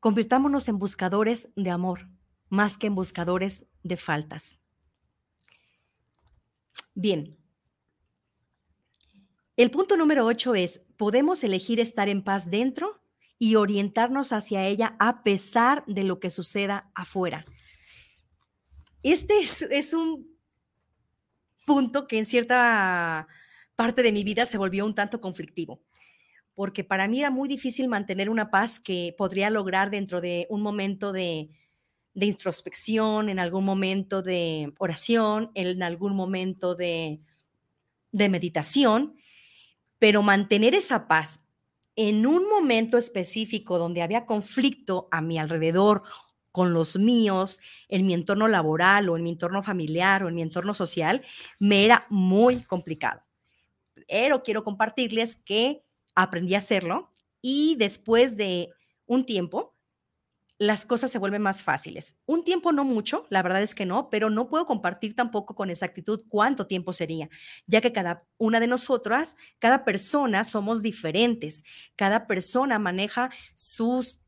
Convirtámonos 0.00 0.66
en 0.68 0.78
buscadores 0.78 1.50
de 1.56 1.68
amor, 1.68 2.08
más 2.48 2.78
que 2.78 2.86
en 2.86 2.94
buscadores 2.94 3.68
de 3.82 3.98
faltas. 3.98 4.62
Bien. 6.98 7.38
El 9.56 9.70
punto 9.70 9.96
número 9.96 10.26
ocho 10.26 10.56
es, 10.56 10.84
podemos 10.96 11.44
elegir 11.44 11.78
estar 11.78 12.08
en 12.08 12.24
paz 12.24 12.50
dentro 12.50 13.00
y 13.38 13.54
orientarnos 13.54 14.32
hacia 14.32 14.66
ella 14.66 14.96
a 14.98 15.22
pesar 15.22 15.84
de 15.86 16.02
lo 16.02 16.18
que 16.18 16.32
suceda 16.32 16.90
afuera. 16.96 17.46
Este 19.04 19.38
es, 19.38 19.92
un 19.92 20.36
punto 21.64 22.08
que 22.08 22.18
en 22.18 22.26
cierta 22.26 23.28
parte 23.76 24.02
de 24.02 24.10
mi 24.10 24.24
vida 24.24 24.44
se 24.44 24.58
volvió 24.58 24.84
un 24.84 24.96
tanto 24.96 25.20
conflictivo, 25.20 25.80
porque 26.52 26.82
para 26.82 27.06
mí 27.06 27.20
era 27.20 27.30
muy 27.30 27.48
difícil 27.48 27.86
mantener 27.86 28.28
una 28.28 28.50
paz 28.50 28.80
que 28.80 29.14
podría 29.16 29.50
lograr 29.50 29.90
dentro 29.90 30.20
de 30.20 30.48
un 30.50 30.62
momento 30.62 31.12
de, 31.12 31.50
de 32.14 32.26
introspección, 32.26 33.28
en 33.28 33.38
algún 33.38 33.64
momento 33.64 34.22
de 34.22 34.72
oración, 34.78 35.50
en 35.54 35.82
algún 35.82 36.16
momento 36.16 36.74
de, 36.74 37.20
de 38.12 38.28
meditación, 38.28 39.16
pero 39.98 40.22
mantener 40.22 40.74
esa 40.74 41.08
paz 41.08 41.48
en 41.96 42.26
un 42.26 42.48
momento 42.48 42.96
específico 42.96 43.78
donde 43.78 44.02
había 44.02 44.24
conflicto 44.24 45.08
a 45.10 45.20
mi 45.20 45.38
alrededor 45.38 46.02
con 46.52 46.72
los 46.72 46.96
míos, 46.96 47.60
en 47.88 48.06
mi 48.06 48.14
entorno 48.14 48.48
laboral 48.48 49.08
o 49.08 49.16
en 49.16 49.22
mi 49.22 49.30
entorno 49.30 49.62
familiar 49.62 50.22
o 50.22 50.28
en 50.28 50.34
mi 50.34 50.42
entorno 50.42 50.74
social, 50.74 51.22
me 51.58 51.84
era 51.84 52.06
muy 52.08 52.62
complicado. 52.62 53.22
Pero 54.08 54.42
quiero 54.42 54.64
compartirles 54.64 55.36
que 55.36 55.84
aprendí 56.14 56.54
a 56.54 56.58
hacerlo 56.58 57.10
y 57.42 57.76
después 57.76 58.36
de 58.36 58.70
un 59.06 59.24
tiempo, 59.24 59.76
las 60.58 60.86
cosas 60.86 61.12
se 61.12 61.18
vuelven 61.18 61.42
más 61.42 61.62
fáciles. 61.62 62.22
Un 62.26 62.42
tiempo 62.42 62.72
no 62.72 62.84
mucho, 62.84 63.26
la 63.30 63.42
verdad 63.42 63.62
es 63.62 63.76
que 63.76 63.86
no, 63.86 64.10
pero 64.10 64.28
no 64.28 64.48
puedo 64.48 64.66
compartir 64.66 65.14
tampoco 65.14 65.54
con 65.54 65.70
exactitud 65.70 66.20
cuánto 66.28 66.66
tiempo 66.66 66.92
sería, 66.92 67.28
ya 67.66 67.80
que 67.80 67.92
cada 67.92 68.26
una 68.38 68.58
de 68.58 68.66
nosotras, 68.66 69.36
cada 69.60 69.84
persona 69.84 70.42
somos 70.42 70.82
diferentes, 70.82 71.62
cada 71.94 72.26
persona 72.26 72.80
maneja 72.80 73.30
sus 73.54 74.20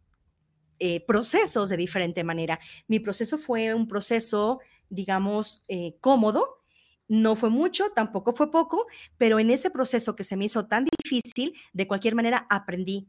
eh, 0.78 1.04
procesos 1.04 1.68
de 1.68 1.76
diferente 1.76 2.22
manera. 2.22 2.60
Mi 2.86 3.00
proceso 3.00 3.36
fue 3.36 3.74
un 3.74 3.88
proceso, 3.88 4.60
digamos, 4.88 5.64
eh, 5.66 5.96
cómodo, 6.00 6.62
no 7.08 7.34
fue 7.34 7.50
mucho, 7.50 7.90
tampoco 7.90 8.32
fue 8.32 8.52
poco, 8.52 8.86
pero 9.18 9.40
en 9.40 9.50
ese 9.50 9.68
proceso 9.68 10.14
que 10.14 10.22
se 10.22 10.36
me 10.36 10.44
hizo 10.44 10.68
tan 10.68 10.86
difícil, 11.02 11.54
de 11.72 11.88
cualquier 11.88 12.14
manera 12.14 12.46
aprendí 12.48 13.08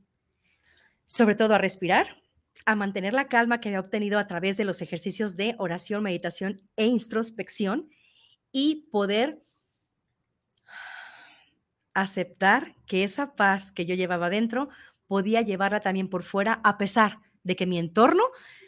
sobre 1.11 1.35
todo 1.35 1.53
a 1.55 1.57
respirar, 1.57 2.20
a 2.65 2.75
mantener 2.75 3.13
la 3.13 3.27
calma 3.27 3.59
que 3.59 3.69
había 3.69 3.79
obtenido 3.79 4.19
a 4.19 4.27
través 4.27 4.57
de 4.57 4.65
los 4.65 4.81
ejercicios 4.81 5.35
de 5.37 5.55
oración, 5.57 6.03
meditación 6.03 6.61
e 6.75 6.85
introspección 6.85 7.89
y 8.51 8.87
poder 8.91 9.43
aceptar 11.93 12.75
que 12.85 13.03
esa 13.03 13.35
paz 13.35 13.71
que 13.71 13.85
yo 13.85 13.95
llevaba 13.95 14.29
dentro 14.29 14.69
podía 15.07 15.41
llevarla 15.41 15.79
también 15.79 16.09
por 16.09 16.23
fuera 16.23 16.61
a 16.63 16.77
pesar 16.77 17.19
de 17.43 17.55
que 17.55 17.65
mi 17.65 17.77
entorno 17.77 18.23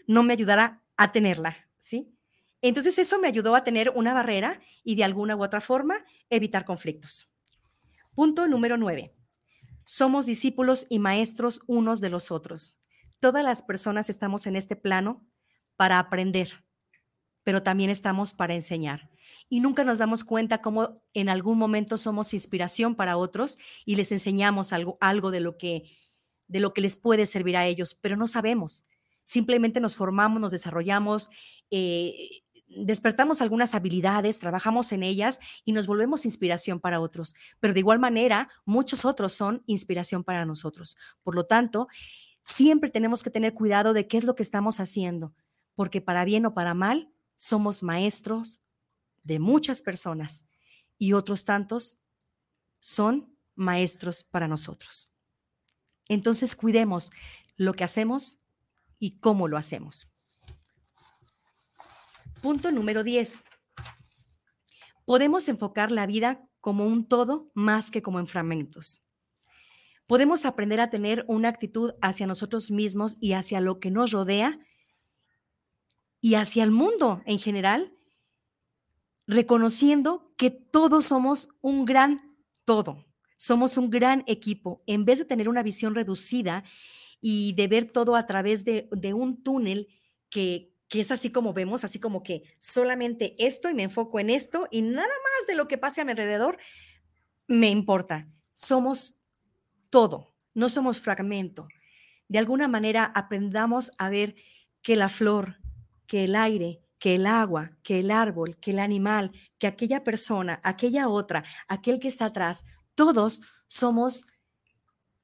no 0.07 0.23
me 0.23 0.33
ayudara 0.33 0.81
a 0.97 1.11
tenerla, 1.11 1.69
¿sí? 1.79 2.13
Entonces 2.61 2.97
eso 2.97 3.19
me 3.19 3.27
ayudó 3.27 3.55
a 3.55 3.63
tener 3.63 3.91
una 3.95 4.13
barrera 4.13 4.61
y 4.83 4.95
de 4.95 5.03
alguna 5.03 5.35
u 5.35 5.43
otra 5.43 5.61
forma 5.61 6.05
evitar 6.29 6.65
conflictos. 6.65 7.29
Punto 8.13 8.47
número 8.47 8.77
nueve. 8.77 9.13
Somos 9.85 10.25
discípulos 10.25 10.87
y 10.89 10.99
maestros 10.99 11.61
unos 11.67 11.99
de 11.99 12.09
los 12.09 12.31
otros 12.31 12.77
todas 13.23 13.45
las 13.45 13.61
personas 13.61 14.09
estamos 14.09 14.47
en 14.47 14.57
este 14.57 14.75
plano 14.75 15.25
para 15.77 15.97
aprender, 15.97 16.65
pero 17.43 17.63
también 17.63 17.89
estamos 17.89 18.33
para 18.33 18.53
enseñar. 18.53 19.11
Y 19.47 19.61
nunca 19.61 19.85
nos 19.85 19.99
damos 19.99 20.25
cuenta 20.25 20.59
cómo 20.59 21.01
en 21.13 21.29
algún 21.29 21.57
momento 21.57 21.95
somos 21.95 22.33
inspiración 22.33 22.95
para 22.95 23.15
otros 23.15 23.59
y 23.85 23.95
les 23.95 24.11
enseñamos 24.11 24.73
algo, 24.73 24.97
algo 24.99 25.31
de, 25.31 25.39
lo 25.39 25.57
que, 25.57 25.89
de 26.49 26.59
lo 26.59 26.73
que 26.73 26.81
les 26.81 26.97
puede 26.97 27.25
servir 27.25 27.55
a 27.55 27.65
ellos, 27.65 27.93
pero 27.93 28.17
no 28.17 28.27
sabemos. 28.27 28.83
Simplemente 29.23 29.79
nos 29.79 29.95
formamos, 29.95 30.41
nos 30.41 30.51
desarrollamos, 30.51 31.29
eh, 31.71 32.43
despertamos 32.67 33.41
algunas 33.41 33.73
habilidades, 33.73 34.39
trabajamos 34.39 34.91
en 34.91 35.01
ellas 35.01 35.39
y 35.63 35.71
nos 35.71 35.87
volvemos 35.87 36.25
inspiración 36.25 36.81
para 36.81 36.99
otros. 36.99 37.35
Pero 37.61 37.73
de 37.73 37.79
igual 37.79 37.99
manera, 37.99 38.49
muchos 38.65 39.05
otros 39.05 39.31
son 39.31 39.63
inspiración 39.65 40.25
para 40.25 40.45
nosotros. 40.45 40.97
Por 41.23 41.35
lo 41.35 41.45
tanto, 41.45 41.87
siempre 42.43 42.89
tenemos 42.89 43.23
que 43.23 43.29
tener 43.29 43.53
cuidado 43.53 43.93
de 43.93 44.07
qué 44.07 44.17
es 44.17 44.25
lo 44.25 44.35
que 44.35 44.43
estamos 44.43 44.79
haciendo, 44.79 45.33
porque 45.75 46.01
para 46.01 46.25
bien 46.25 46.45
o 46.45 46.53
para 46.53 46.73
mal, 46.73 47.11
somos 47.35 47.81
maestros 47.81 48.61
de 49.23 49.39
muchas 49.39 49.81
personas 49.81 50.47
y 50.97 51.13
otros 51.13 51.45
tantos 51.45 51.99
son 52.79 53.35
maestros 53.55 54.23
para 54.23 54.47
nosotros. 54.47 55.13
Entonces, 56.07 56.55
cuidemos 56.55 57.11
lo 57.55 57.73
que 57.73 57.85
hacemos 57.85 58.39
y 58.99 59.19
cómo 59.19 59.47
lo 59.47 59.57
hacemos. 59.57 60.11
Punto 62.41 62.71
número 62.71 63.03
10. 63.03 63.41
Podemos 65.05 65.47
enfocar 65.47 65.91
la 65.91 66.05
vida 66.05 66.47
como 66.59 66.85
un 66.85 67.07
todo 67.07 67.51
más 67.53 67.89
que 67.89 68.01
como 68.01 68.19
en 68.19 68.27
fragmentos 68.27 69.02
podemos 70.07 70.45
aprender 70.45 70.81
a 70.81 70.89
tener 70.89 71.25
una 71.27 71.49
actitud 71.49 71.93
hacia 72.01 72.27
nosotros 72.27 72.71
mismos 72.71 73.17
y 73.19 73.33
hacia 73.33 73.61
lo 73.61 73.79
que 73.79 73.91
nos 73.91 74.11
rodea 74.11 74.59
y 76.21 76.35
hacia 76.35 76.63
el 76.63 76.71
mundo 76.71 77.21
en 77.25 77.39
general, 77.39 77.93
reconociendo 79.27 80.33
que 80.37 80.51
todos 80.51 81.05
somos 81.05 81.49
un 81.61 81.85
gran 81.85 82.37
todo, 82.65 83.05
somos 83.37 83.77
un 83.77 83.89
gran 83.89 84.23
equipo, 84.27 84.83
en 84.87 85.05
vez 85.05 85.19
de 85.19 85.25
tener 85.25 85.49
una 85.49 85.63
visión 85.63 85.95
reducida 85.95 86.63
y 87.19 87.53
de 87.53 87.67
ver 87.67 87.91
todo 87.91 88.15
a 88.15 88.25
través 88.25 88.63
de, 88.65 88.87
un 89.13 89.43
túnel 89.43 89.87
que, 90.29 90.73
que 90.87 91.01
es 91.01 91.11
así 91.11 91.29
como 91.31 91.53
vemos, 91.53 91.83
así 91.83 91.99
como 91.99 92.23
que 92.23 92.43
solamente 92.59 93.35
esto 93.37 93.69
y 93.69 93.73
me 93.73 93.83
enfoco 93.83 94.19
en 94.19 94.29
esto 94.29 94.67
y 94.71 94.81
nada 94.81 95.07
más 95.07 95.47
de 95.47 95.55
lo 95.55 95.67
que 95.67 95.77
pase 95.77 96.01
a 96.01 96.05
mi 96.05 96.11
alrededor 96.11 96.57
me 97.47 97.69
importa. 97.69 98.29
Somos 98.53 99.22
todo, 99.93 100.33
no 100.55 100.69
somos 100.69 101.01
fragmento. 101.01 101.67
De 102.27 102.39
alguna 102.39 102.67
manera 102.67 103.05
aprendamos 103.13 103.91
a 103.99 104.09
ver 104.09 104.33
que 104.81 104.95
la 104.95 105.07
flor, 105.07 105.57
que 106.07 106.23
el 106.23 106.35
aire, 106.35 106.81
que 106.97 107.13
el 107.13 107.27
agua, 107.27 107.77
que 107.83 107.99
el 107.99 108.09
árbol, 108.09 108.57
que 108.57 108.71
el 108.71 108.79
animal, 108.79 109.31
que 109.59 109.67
aquella 109.67 110.03
persona, 110.03 110.59
aquella 110.63 111.09
otra, 111.09 111.43
aquel 111.67 111.99
que 111.99 112.07
está 112.07 112.25
atrás, 112.25 112.65
todos 112.95 113.41
somos 113.67 114.25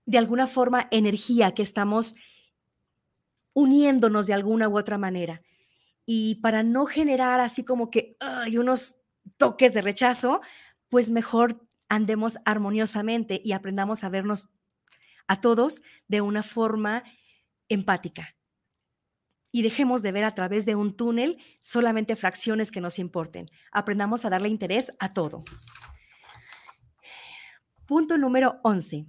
de 0.06 0.20
alguna 0.20 0.46
forma 0.46 0.88
energía 0.92 1.56
que 1.56 1.64
estamos 1.64 2.14
uniéndonos 3.56 4.28
de 4.28 4.36
alguna 4.36 4.70
u 4.70 4.78
otra 4.78 5.00
manera. 5.00 5.42
Y 6.06 6.36
para 6.44 6.62
no 6.62 6.86
generar 6.86 7.40
así 7.40 7.64
como 7.64 7.90
que 7.90 8.18
hay 8.20 8.60
unos 8.60 8.98
toques 9.38 9.74
de 9.74 9.82
rechazo, 9.82 10.42
pues 10.90 11.10
mejor 11.10 11.60
andemos 11.88 12.38
armoniosamente 12.46 13.42
y 13.44 13.54
aprendamos 13.54 14.04
a 14.04 14.10
vernos 14.10 14.52
a 15.30 15.40
todos 15.40 15.84
de 16.10 16.20
una 16.20 16.44
forma 16.44 17.04
empática. 17.70 18.36
Y 19.52 19.62
dejemos 19.62 20.02
de 20.02 20.12
ver 20.12 20.26
a 20.26 20.36
través 20.36 20.66
de 20.66 20.76
un 20.76 20.96
túnel 20.96 21.38
solamente 21.62 22.16
fracciones 22.16 22.72
que 22.72 22.82
nos 22.82 23.00
importen. 23.00 23.46
Aprendamos 23.72 24.26
a 24.26 24.30
darle 24.30 24.50
interés 24.50 24.94
a 25.00 25.14
todo. 25.14 25.44
Punto 27.86 28.18
número 28.18 28.60
11. 28.64 29.06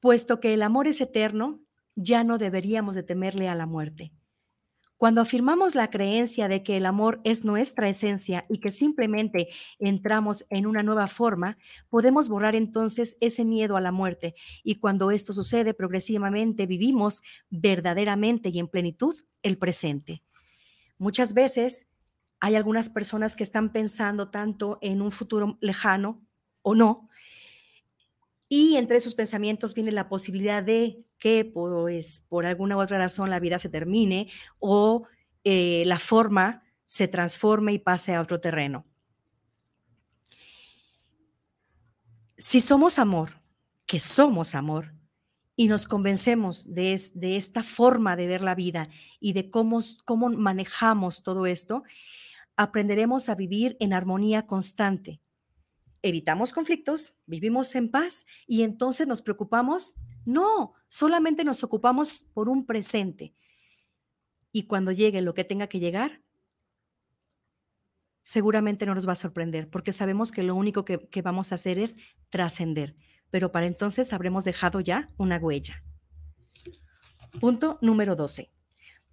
Puesto 0.00 0.40
que 0.40 0.52
el 0.52 0.62
amor 0.62 0.86
es 0.86 1.00
eterno, 1.00 1.60
ya 1.94 2.24
no 2.24 2.36
deberíamos 2.38 2.94
de 2.94 3.02
temerle 3.02 3.48
a 3.48 3.54
la 3.54 3.66
muerte. 3.66 4.12
Cuando 5.00 5.22
afirmamos 5.22 5.74
la 5.74 5.88
creencia 5.88 6.46
de 6.46 6.62
que 6.62 6.76
el 6.76 6.84
amor 6.84 7.22
es 7.24 7.42
nuestra 7.42 7.88
esencia 7.88 8.44
y 8.50 8.58
que 8.58 8.70
simplemente 8.70 9.48
entramos 9.78 10.44
en 10.50 10.66
una 10.66 10.82
nueva 10.82 11.06
forma, 11.06 11.56
podemos 11.88 12.28
borrar 12.28 12.54
entonces 12.54 13.16
ese 13.22 13.46
miedo 13.46 13.78
a 13.78 13.80
la 13.80 13.92
muerte 13.92 14.34
y 14.62 14.74
cuando 14.74 15.10
esto 15.10 15.32
sucede 15.32 15.72
progresivamente 15.72 16.66
vivimos 16.66 17.22
verdaderamente 17.48 18.50
y 18.50 18.58
en 18.58 18.68
plenitud 18.68 19.16
el 19.42 19.56
presente. 19.56 20.22
Muchas 20.98 21.32
veces 21.32 21.90
hay 22.38 22.56
algunas 22.56 22.90
personas 22.90 23.36
que 23.36 23.42
están 23.42 23.72
pensando 23.72 24.28
tanto 24.28 24.76
en 24.82 25.00
un 25.00 25.12
futuro 25.12 25.56
lejano 25.62 26.20
o 26.60 26.74
no, 26.74 27.08
y 28.52 28.76
entre 28.76 28.96
esos 28.96 29.14
pensamientos 29.14 29.74
viene 29.74 29.92
la 29.92 30.08
posibilidad 30.08 30.60
de 30.60 31.06
que, 31.20 31.44
pues, 31.44 32.26
por 32.28 32.46
alguna 32.46 32.76
u 32.76 32.80
otra 32.80 32.98
razón 32.98 33.30
la 33.30 33.38
vida 33.38 33.60
se 33.60 33.68
termine 33.68 34.28
o 34.58 35.06
eh, 35.44 35.84
la 35.86 36.00
forma 36.00 36.64
se 36.84 37.06
transforme 37.06 37.72
y 37.72 37.78
pase 37.78 38.12
a 38.12 38.20
otro 38.20 38.40
terreno. 38.40 38.84
Si 42.36 42.58
somos 42.58 42.98
amor, 42.98 43.40
que 43.86 44.00
somos 44.00 44.56
amor, 44.56 44.94
y 45.54 45.68
nos 45.68 45.86
convencemos 45.86 46.74
de, 46.74 47.00
de 47.14 47.36
esta 47.36 47.62
forma 47.62 48.16
de 48.16 48.26
ver 48.26 48.40
la 48.40 48.56
vida 48.56 48.88
y 49.20 49.32
de 49.32 49.48
cómo, 49.50 49.78
cómo 50.04 50.28
manejamos 50.30 51.22
todo 51.22 51.46
esto, 51.46 51.84
aprenderemos 52.56 53.28
a 53.28 53.36
vivir 53.36 53.76
en 53.78 53.92
armonía 53.92 54.46
constante 54.46 55.20
evitamos 56.02 56.52
conflictos, 56.52 57.18
vivimos 57.26 57.74
en 57.74 57.90
paz 57.90 58.26
y 58.46 58.62
entonces 58.62 59.06
nos 59.06 59.22
preocupamos. 59.22 59.96
No, 60.24 60.74
solamente 60.88 61.44
nos 61.44 61.64
ocupamos 61.64 62.26
por 62.34 62.48
un 62.48 62.66
presente. 62.66 63.34
Y 64.52 64.64
cuando 64.64 64.92
llegue 64.92 65.22
lo 65.22 65.34
que 65.34 65.44
tenga 65.44 65.68
que 65.68 65.80
llegar, 65.80 66.22
seguramente 68.22 68.86
no 68.86 68.94
nos 68.94 69.08
va 69.08 69.12
a 69.12 69.16
sorprender, 69.16 69.68
porque 69.70 69.92
sabemos 69.92 70.32
que 70.32 70.42
lo 70.42 70.54
único 70.54 70.84
que, 70.84 71.22
vamos 71.22 71.52
a 71.52 71.54
hacer 71.56 71.78
es 71.78 71.96
trascender. 72.28 72.96
Pero 73.30 73.52
para 73.52 73.66
entonces 73.66 74.12
habremos 74.12 74.44
dejado 74.44 74.80
ya 74.80 75.08
una 75.16 75.38
huella. 75.38 75.82
Punto 77.40 77.78
número 77.80 78.16
12 78.16 78.52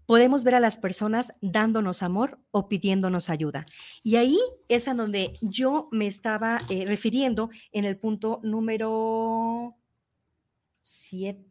podemos 0.07 0.43
ver 0.43 0.55
a 0.55 0.59
las 0.59 0.77
personas 0.77 1.33
dándonos 1.41 2.01
amor 2.01 2.39
o 2.49 2.67
pidiéndonos 2.67 3.29
ayuda. 3.29 3.67
Y 4.03 4.15
ahí 4.15 4.39
es 4.69 4.87
a 4.87 4.95
donde 4.95 5.33
yo 5.41 5.89
me 5.91 6.07
estaba 6.07 6.57
eh, 6.69 6.85
refiriendo 6.85 7.51
en 7.71 7.85
el 7.85 7.97
punto 7.97 8.39
número 8.41 9.75
7. 10.81 11.43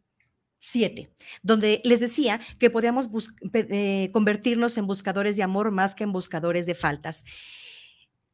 donde 1.43 1.81
les 1.85 2.01
decía 2.01 2.41
que 2.59 2.69
podíamos 2.69 3.09
eh, 3.53 4.09
convertirnos 4.11 4.77
en 4.77 4.87
buscadores 4.87 5.37
de 5.37 5.43
amor 5.43 5.71
más 5.71 5.95
que 5.95 6.03
en 6.03 6.11
buscadores 6.11 6.65
de 6.65 6.73
faltas. 6.73 7.23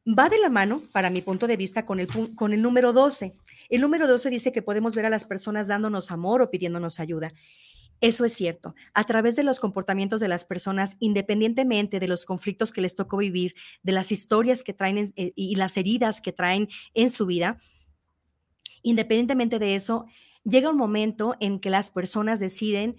Va 0.06 0.28
de 0.28 0.38
la 0.38 0.50
mano, 0.50 0.82
para 0.92 1.10
mi 1.10 1.22
punto 1.22 1.46
de 1.46 1.56
vista, 1.56 1.86
con 1.86 2.00
el, 2.00 2.08
con 2.34 2.52
el 2.52 2.60
número 2.60 2.92
12. 2.92 3.36
El 3.68 3.80
número 3.80 4.06
12 4.08 4.30
dice 4.30 4.52
que 4.52 4.62
podemos 4.62 4.94
ver 4.94 5.06
a 5.06 5.10
las 5.10 5.24
personas 5.24 5.68
dándonos 5.68 6.10
amor 6.10 6.42
o 6.42 6.50
pidiéndonos 6.50 6.98
ayuda. 7.00 7.32
Eso 8.04 8.26
es 8.26 8.34
cierto. 8.34 8.74
A 8.92 9.04
través 9.04 9.34
de 9.34 9.44
los 9.44 9.60
comportamientos 9.60 10.20
de 10.20 10.28
las 10.28 10.44
personas, 10.44 10.98
independientemente 11.00 12.00
de 12.00 12.06
los 12.06 12.26
conflictos 12.26 12.70
que 12.70 12.82
les 12.82 12.96
tocó 12.96 13.16
vivir, 13.16 13.54
de 13.82 13.92
las 13.92 14.12
historias 14.12 14.62
que 14.62 14.74
traen 14.74 15.10
eh, 15.16 15.32
y 15.34 15.54
las 15.54 15.78
heridas 15.78 16.20
que 16.20 16.30
traen 16.30 16.68
en 16.92 17.08
su 17.08 17.24
vida, 17.24 17.56
independientemente 18.82 19.58
de 19.58 19.74
eso, 19.74 20.04
llega 20.44 20.68
un 20.68 20.76
momento 20.76 21.34
en 21.40 21.58
que 21.60 21.70
las 21.70 21.90
personas 21.90 22.40
deciden 22.40 22.96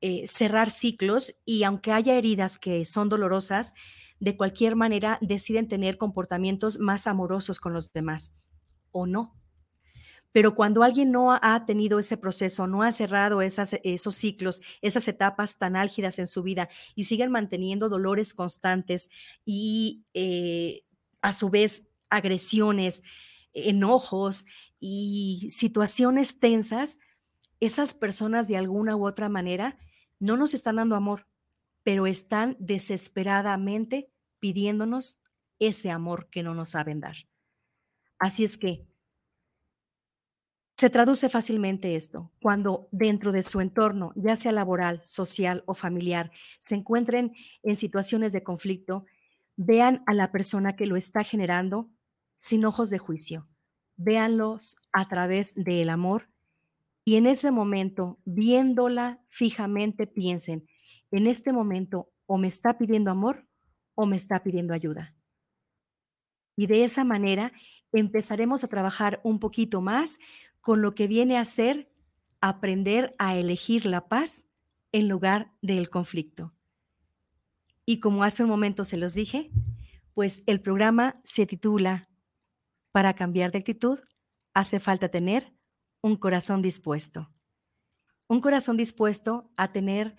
eh, 0.00 0.26
cerrar 0.26 0.70
ciclos 0.70 1.34
y 1.44 1.64
aunque 1.64 1.92
haya 1.92 2.14
heridas 2.14 2.56
que 2.56 2.86
son 2.86 3.10
dolorosas, 3.10 3.74
de 4.20 4.38
cualquier 4.38 4.74
manera 4.74 5.18
deciden 5.20 5.68
tener 5.68 5.98
comportamientos 5.98 6.78
más 6.78 7.06
amorosos 7.06 7.60
con 7.60 7.74
los 7.74 7.92
demás 7.92 8.38
o 8.90 9.06
no. 9.06 9.35
Pero 10.32 10.54
cuando 10.54 10.82
alguien 10.82 11.10
no 11.12 11.32
ha 11.32 11.64
tenido 11.66 11.98
ese 11.98 12.16
proceso, 12.16 12.66
no 12.66 12.82
ha 12.82 12.92
cerrado 12.92 13.40
esos 13.42 14.14
ciclos, 14.14 14.60
esas 14.82 15.08
etapas 15.08 15.58
tan 15.58 15.76
álgidas 15.76 16.18
en 16.18 16.26
su 16.26 16.42
vida 16.42 16.68
y 16.94 17.04
siguen 17.04 17.30
manteniendo 17.30 17.88
dolores 17.88 18.34
constantes 18.34 19.08
y 19.44 20.04
eh, 20.14 20.82
a 21.22 21.32
su 21.32 21.48
vez 21.50 21.88
agresiones, 22.10 23.02
enojos 23.52 24.46
y 24.78 25.46
situaciones 25.48 26.38
tensas, 26.38 26.98
esas 27.60 27.94
personas 27.94 28.48
de 28.48 28.56
alguna 28.56 28.96
u 28.96 29.06
otra 29.06 29.28
manera 29.28 29.78
no 30.18 30.36
nos 30.36 30.54
están 30.54 30.76
dando 30.76 30.94
amor, 30.94 31.26
pero 31.82 32.06
están 32.06 32.56
desesperadamente 32.58 34.10
pidiéndonos 34.38 35.20
ese 35.58 35.90
amor 35.90 36.28
que 36.30 36.42
no 36.42 36.54
nos 36.54 36.70
saben 36.70 37.00
dar. 37.00 37.16
Así 38.18 38.44
es 38.44 38.56
que 38.56 38.86
se 40.78 40.90
traduce 40.90 41.30
fácilmente 41.30 41.96
esto 41.96 42.32
cuando 42.40 42.88
dentro 42.92 43.32
de 43.32 43.42
su 43.42 43.60
entorno, 43.60 44.12
ya 44.14 44.36
sea 44.36 44.52
laboral, 44.52 45.02
social 45.02 45.62
o 45.66 45.72
familiar, 45.72 46.30
se 46.58 46.74
encuentren 46.74 47.32
en 47.62 47.76
situaciones 47.76 48.32
de 48.32 48.42
conflicto, 48.42 49.06
vean 49.56 50.02
a 50.06 50.12
la 50.12 50.32
persona 50.32 50.76
que 50.76 50.86
lo 50.86 50.96
está 50.96 51.24
generando 51.24 51.90
sin 52.36 52.66
ojos 52.66 52.90
de 52.90 52.98
juicio. 52.98 53.48
Véanlos 53.96 54.76
a 54.92 55.08
través 55.08 55.54
del 55.54 55.88
amor 55.88 56.28
y 57.06 57.16
en 57.16 57.26
ese 57.26 57.50
momento, 57.50 58.20
viéndola 58.26 59.22
fijamente, 59.28 60.06
piensen, 60.06 60.68
en 61.10 61.26
este 61.26 61.52
momento 61.52 62.10
o 62.26 62.36
me 62.36 62.48
está 62.48 62.76
pidiendo 62.76 63.10
amor 63.10 63.48
o 63.94 64.04
me 64.04 64.16
está 64.16 64.42
pidiendo 64.42 64.74
ayuda. 64.74 65.14
Y 66.54 66.66
de 66.66 66.84
esa 66.84 67.04
manera 67.04 67.52
empezaremos 67.92 68.64
a 68.64 68.68
trabajar 68.68 69.20
un 69.24 69.38
poquito 69.38 69.80
más 69.80 70.18
con 70.66 70.82
lo 70.82 70.96
que 70.96 71.06
viene 71.06 71.38
a 71.38 71.44
ser 71.44 71.88
aprender 72.40 73.14
a 73.20 73.36
elegir 73.36 73.86
la 73.86 74.08
paz 74.08 74.46
en 74.90 75.08
lugar 75.08 75.52
del 75.62 75.88
conflicto. 75.88 76.56
Y 77.84 78.00
como 78.00 78.24
hace 78.24 78.42
un 78.42 78.48
momento 78.48 78.84
se 78.84 78.96
los 78.96 79.14
dije, 79.14 79.52
pues 80.12 80.42
el 80.48 80.60
programa 80.60 81.20
se 81.22 81.46
titula 81.46 82.08
Para 82.90 83.14
cambiar 83.14 83.52
de 83.52 83.58
actitud 83.58 84.00
hace 84.54 84.80
falta 84.80 85.08
tener 85.08 85.54
un 86.00 86.16
corazón 86.16 86.62
dispuesto. 86.62 87.30
Un 88.26 88.40
corazón 88.40 88.76
dispuesto 88.76 89.52
a 89.56 89.70
tener 89.70 90.16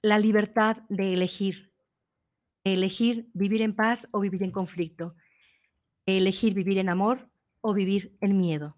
la 0.00 0.18
libertad 0.18 0.84
de 0.88 1.12
elegir, 1.12 1.74
elegir 2.64 3.30
vivir 3.34 3.60
en 3.60 3.76
paz 3.76 4.08
o 4.12 4.20
vivir 4.20 4.42
en 4.42 4.52
conflicto, 4.52 5.16
elegir 6.06 6.54
vivir 6.54 6.78
en 6.78 6.88
amor 6.88 7.29
o 7.60 7.74
vivir 7.74 8.16
en 8.20 8.38
miedo. 8.38 8.76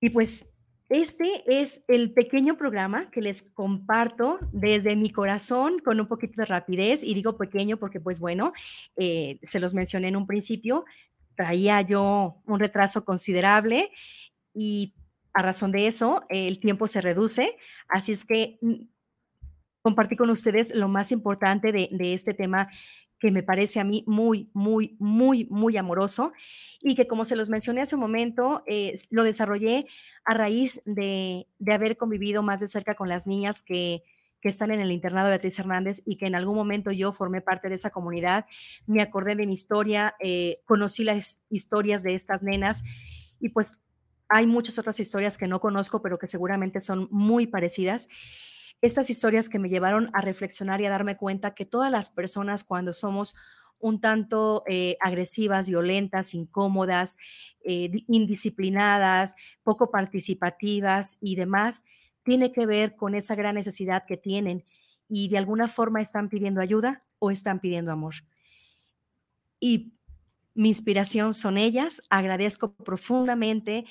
Y 0.00 0.10
pues 0.10 0.54
este 0.90 1.42
es 1.46 1.84
el 1.88 2.12
pequeño 2.12 2.58
programa 2.58 3.10
que 3.10 3.22
les 3.22 3.42
comparto 3.42 4.38
desde 4.52 4.96
mi 4.96 5.10
corazón 5.10 5.78
con 5.78 5.98
un 5.98 6.06
poquito 6.06 6.34
de 6.36 6.46
rapidez 6.46 7.02
y 7.02 7.14
digo 7.14 7.38
pequeño 7.38 7.78
porque 7.78 8.00
pues 8.00 8.20
bueno, 8.20 8.52
eh, 8.96 9.38
se 9.42 9.60
los 9.60 9.72
mencioné 9.72 10.08
en 10.08 10.16
un 10.16 10.26
principio, 10.26 10.84
traía 11.36 11.80
yo 11.80 12.42
un 12.46 12.60
retraso 12.60 13.04
considerable 13.04 13.90
y 14.52 14.94
a 15.32 15.42
razón 15.42 15.72
de 15.72 15.86
eso 15.86 16.22
el 16.28 16.60
tiempo 16.60 16.86
se 16.86 17.00
reduce, 17.00 17.56
así 17.88 18.12
es 18.12 18.26
que 18.26 18.58
mm, 18.60 18.74
compartí 19.80 20.16
con 20.16 20.30
ustedes 20.30 20.74
lo 20.74 20.88
más 20.88 21.12
importante 21.12 21.72
de 21.72 22.14
este 22.14 22.34
tema 22.34 22.68
que 23.24 23.30
me 23.30 23.42
parece 23.42 23.80
a 23.80 23.84
mí 23.84 24.04
muy, 24.06 24.50
muy, 24.52 24.96
muy, 24.98 25.46
muy 25.48 25.78
amoroso 25.78 26.34
y 26.82 26.94
que 26.94 27.06
como 27.06 27.24
se 27.24 27.36
los 27.36 27.48
mencioné 27.48 27.80
hace 27.80 27.94
un 27.94 28.02
momento, 28.02 28.62
eh, 28.66 28.92
lo 29.08 29.24
desarrollé 29.24 29.86
a 30.26 30.34
raíz 30.34 30.82
de, 30.84 31.46
haber 31.72 31.96
convivido 31.96 32.42
más 32.42 32.60
de 32.60 32.68
cerca 32.68 32.94
con 32.94 33.08
las 33.08 33.26
niñas 33.26 33.62
que, 33.62 34.02
están 34.42 34.70
en 34.70 34.80
el 34.80 34.92
internado 34.92 35.28
de 35.28 35.30
Beatriz 35.30 35.58
Hernández 35.58 36.02
y 36.04 36.16
que 36.16 36.26
en 36.26 36.34
algún 36.34 36.54
momento 36.54 36.92
yo 36.92 37.12
formé 37.12 37.40
parte 37.40 37.70
de 37.70 37.76
esa 37.76 37.88
comunidad, 37.88 38.44
me 38.86 39.00
acordé 39.00 39.36
de 39.36 39.46
mi 39.46 39.54
historia, 39.54 40.16
eh, 40.20 40.58
conocí 40.66 41.02
las 41.02 41.42
historias 41.48 42.02
de 42.02 42.12
estas 42.12 42.42
nenas 42.42 42.84
y 43.40 43.48
pues 43.48 43.80
hay 44.28 44.46
muchas 44.46 44.78
otras 44.78 45.00
historias 45.00 45.38
que 45.38 45.48
no 45.48 45.60
conozco, 45.60 46.02
pero 46.02 46.18
que 46.18 46.26
seguramente 46.26 46.80
son 46.80 47.08
muy 47.10 47.46
parecidas 47.46 48.06
estas 48.84 49.08
historias 49.08 49.48
que 49.48 49.58
me 49.58 49.70
llevaron 49.70 50.10
a 50.12 50.20
reflexionar 50.20 50.80
y 50.80 50.84
a 50.84 50.90
darme 50.90 51.16
cuenta 51.16 51.54
que 51.54 51.64
todas 51.64 51.90
las 51.90 52.10
personas 52.10 52.64
cuando 52.64 52.92
somos 52.92 53.34
un 53.78 53.98
tanto 53.98 54.62
eh, 54.68 54.98
agresivas, 55.00 55.68
violentas, 55.70 56.34
incómodas, 56.34 57.16
eh, 57.64 57.90
indisciplinadas, 58.08 59.36
poco 59.62 59.90
participativas 59.90 61.16
y 61.22 61.36
demás, 61.36 61.84
tiene 62.24 62.52
que 62.52 62.66
ver 62.66 62.94
con 62.94 63.14
esa 63.14 63.34
gran 63.34 63.54
necesidad 63.54 64.04
que 64.06 64.18
tienen 64.18 64.66
y 65.08 65.28
de 65.28 65.38
alguna 65.38 65.66
forma 65.66 66.02
están 66.02 66.28
pidiendo 66.28 66.60
ayuda 66.60 67.04
o 67.18 67.30
están 67.30 67.60
pidiendo 67.60 67.90
amor. 67.90 68.16
Y 69.60 69.94
mi 70.52 70.68
inspiración 70.68 71.32
son 71.32 71.56
ellas. 71.56 72.02
Agradezco 72.10 72.74
profundamente 72.74 73.86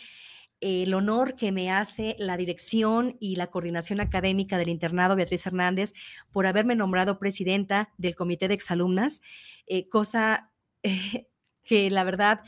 el 0.64 0.94
honor 0.94 1.36
que 1.36 1.52
me 1.52 1.70
hace 1.70 2.16
la 2.20 2.38
dirección 2.38 3.18
y 3.20 3.36
la 3.36 3.48
coordinación 3.48 4.00
académica 4.00 4.58
del 4.58 4.70
internado 4.70 5.16
Beatriz 5.16 5.46
Hernández 5.46 5.94
por 6.32 6.46
haberme 6.46 6.76
nombrado 6.76 7.20
presidenta 7.20 7.92
del 7.98 8.16
comité 8.16 8.48
de 8.48 8.54
exalumnas, 8.54 9.22
eh, 9.68 9.90
cosa 9.90 10.52
eh, 10.84 11.28
que 11.64 11.92
la 11.92 12.06
verdad 12.06 12.42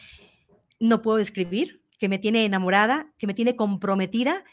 no 0.79 1.01
puedo 1.01 1.17
describir, 1.17 1.83
que 1.99 2.07
me 2.07 2.17
tiene 2.17 2.45
enamorada, 2.45 3.13
que 3.17 3.27
me 3.27 3.33
tiene 3.33 3.57
comprometida 3.57 4.45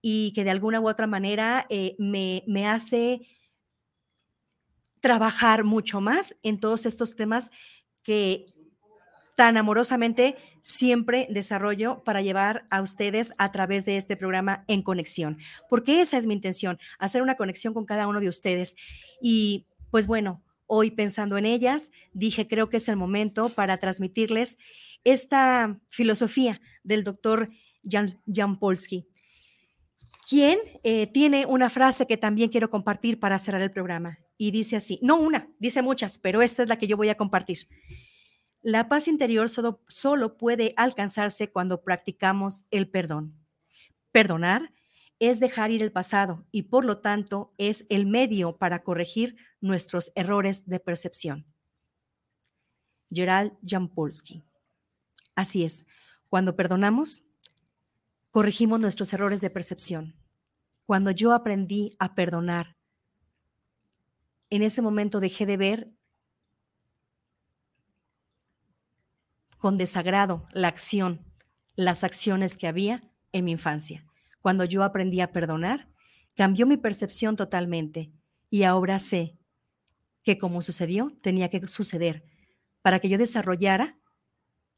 y 0.00 0.32
que 0.32 0.44
de 0.44 0.50
alguna 0.50 0.80
u 0.80 0.88
otra 0.88 1.06
manera 1.06 1.66
eh, 1.68 1.94
me, 1.98 2.44
me 2.46 2.66
hace 2.66 3.28
trabajar 5.00 5.64
mucho 5.64 6.00
más 6.00 6.36
en 6.42 6.60
todos 6.60 6.86
estos 6.86 7.14
temas 7.14 7.50
que 8.02 8.46
tan 9.36 9.56
amorosamente 9.56 10.36
siempre 10.72 11.26
desarrollo 11.30 12.02
para 12.02 12.22
llevar 12.22 12.66
a 12.70 12.80
ustedes 12.80 13.34
a 13.38 13.52
través 13.52 13.84
de 13.84 13.96
este 13.96 14.16
programa 14.16 14.64
en 14.68 14.82
conexión, 14.82 15.36
porque 15.68 16.00
esa 16.00 16.16
es 16.16 16.26
mi 16.26 16.34
intención, 16.34 16.78
hacer 16.98 17.22
una 17.22 17.36
conexión 17.36 17.74
con 17.74 17.84
cada 17.84 18.08
uno 18.08 18.20
de 18.20 18.28
ustedes. 18.28 18.74
Y 19.20 19.66
pues 19.90 20.06
bueno, 20.06 20.42
hoy 20.66 20.90
pensando 20.90 21.36
en 21.36 21.44
ellas, 21.44 21.92
dije, 22.14 22.48
creo 22.48 22.68
que 22.68 22.78
es 22.78 22.88
el 22.88 22.96
momento 22.96 23.50
para 23.50 23.76
transmitirles 23.76 24.58
esta 25.04 25.78
filosofía 25.88 26.60
del 26.82 27.04
doctor 27.04 27.50
Jan, 27.84 28.20
Jan 28.26 28.58
Polsky, 28.58 29.06
quien 30.28 30.58
eh, 30.84 31.08
tiene 31.08 31.44
una 31.44 31.68
frase 31.68 32.06
que 32.06 32.16
también 32.16 32.48
quiero 32.48 32.70
compartir 32.70 33.20
para 33.20 33.38
cerrar 33.38 33.60
el 33.60 33.72
programa. 33.72 34.18
Y 34.38 34.50
dice 34.50 34.76
así, 34.76 34.98
no 35.02 35.16
una, 35.16 35.50
dice 35.58 35.82
muchas, 35.82 36.18
pero 36.18 36.40
esta 36.40 36.62
es 36.62 36.68
la 36.68 36.78
que 36.78 36.86
yo 36.86 36.96
voy 36.96 37.10
a 37.10 37.16
compartir. 37.16 37.68
La 38.62 38.88
paz 38.88 39.08
interior 39.08 39.48
solo, 39.50 40.36
puede 40.36 40.72
alcanzarse 40.76 41.50
cuando 41.50 41.82
practicamos 41.82 42.66
el 42.70 42.88
perdón. 42.88 43.36
Perdonar 44.12 44.72
es 45.18 45.40
dejar 45.40 45.72
ir 45.72 45.82
el 45.82 45.90
pasado 45.90 46.46
y 46.52 46.62
por 46.62 46.84
lo 46.84 46.98
tanto 46.98 47.52
es 47.58 47.86
el 47.90 48.06
medio 48.06 48.58
para 48.58 48.84
corregir 48.84 49.36
nuestros 49.60 50.12
errores 50.14 50.68
de 50.68 50.78
percepción. 50.78 51.46
Gerald 53.10 53.52
Jampolsky. 53.66 54.44
Así 55.34 55.64
es, 55.64 55.86
cuando 56.28 56.54
perdonamos, 56.54 57.24
corregimos 58.30 58.78
nuestros 58.78 59.12
errores 59.12 59.40
de 59.40 59.50
percepción. 59.50 60.14
Cuando 60.86 61.10
yo 61.10 61.32
aprendí 61.32 61.96
a 61.98 62.14
perdonar, 62.14 62.76
en 64.50 64.62
ese 64.62 64.82
momento 64.82 65.18
dejé 65.18 65.46
de 65.46 65.56
ver 65.56 65.92
con 69.62 69.78
desagrado 69.78 70.44
la 70.52 70.66
acción, 70.66 71.24
las 71.76 72.02
acciones 72.02 72.56
que 72.56 72.66
había 72.66 73.00
en 73.30 73.44
mi 73.44 73.52
infancia. 73.52 74.04
Cuando 74.40 74.64
yo 74.64 74.82
aprendí 74.82 75.20
a 75.20 75.30
perdonar, 75.30 75.88
cambió 76.34 76.66
mi 76.66 76.76
percepción 76.76 77.36
totalmente 77.36 78.10
y 78.50 78.64
ahora 78.64 78.98
sé 78.98 79.38
que 80.24 80.36
como 80.36 80.62
sucedió, 80.62 81.16
tenía 81.22 81.48
que 81.48 81.64
suceder 81.68 82.24
para 82.82 82.98
que 82.98 83.08
yo 83.08 83.18
desarrollara 83.18 84.00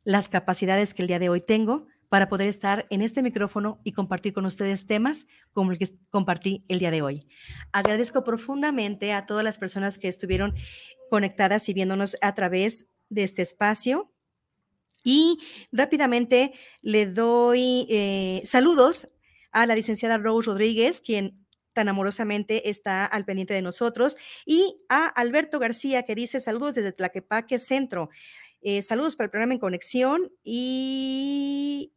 las 0.03 0.28
capacidades 0.28 0.93
que 0.93 1.01
el 1.01 1.09
día 1.09 1.18
de 1.18 1.30
hoy 1.30 1.41
tengo 1.41 1.87
para 2.11 2.28
poder 2.28 2.49
estar 2.49 2.87
en 2.91 3.01
este 3.01 3.22
micrófono 3.22 3.80
y 3.85 3.93
compartir 3.93 4.35
con 4.35 4.45
ustedes 4.45 4.87
temas 4.87 5.28
como 5.55 5.72
el 5.72 5.78
que 5.78 5.89
compartí 6.11 6.66
el 6.68 6.78
día 6.78 6.91
de 6.91 7.01
hoy. 7.01 7.26
Agradezco 7.72 8.22
profundamente 8.22 9.14
a 9.14 9.24
todas 9.24 9.45
las 9.45 9.57
personas 9.57 9.97
que 9.97 10.09
estuvieron 10.09 10.55
conectadas 11.09 11.70
y 11.70 11.72
viéndonos 11.72 12.18
a 12.20 12.35
través 12.35 12.91
de 13.09 13.22
este 13.22 13.41
espacio. 13.41 14.14
Y 15.05 15.39
rápidamente 15.71 16.55
le 16.81 17.07
doy 17.07 17.87
eh, 17.91 18.41
saludos 18.45 19.09
a 19.53 19.67
la 19.67 19.77
licenciada 19.77 20.19
Rose 20.19 20.47
Rodríguez, 20.47 21.01
quien 21.01 21.47
tan 21.75 21.89
amorosamente 21.89 22.71
está 22.71 23.05
al 23.05 23.25
pendiente 23.25 23.53
de 23.53 23.61
nosotros, 23.63 24.17
y 24.47 24.81
a 24.89 25.07
Alberto 25.07 25.59
García, 25.59 26.05
que 26.05 26.15
dice 26.15 26.41
saludos 26.41 26.75
desde 26.75 26.93
Tlaquepaque 26.93 27.59
Centro. 27.59 28.09
Eh, 28.63 28.81
saludos 28.81 29.15
para 29.15 29.27
el 29.27 29.31
programa 29.31 29.53
En 29.53 29.61
Conexión 29.61 30.33
y 30.43 31.93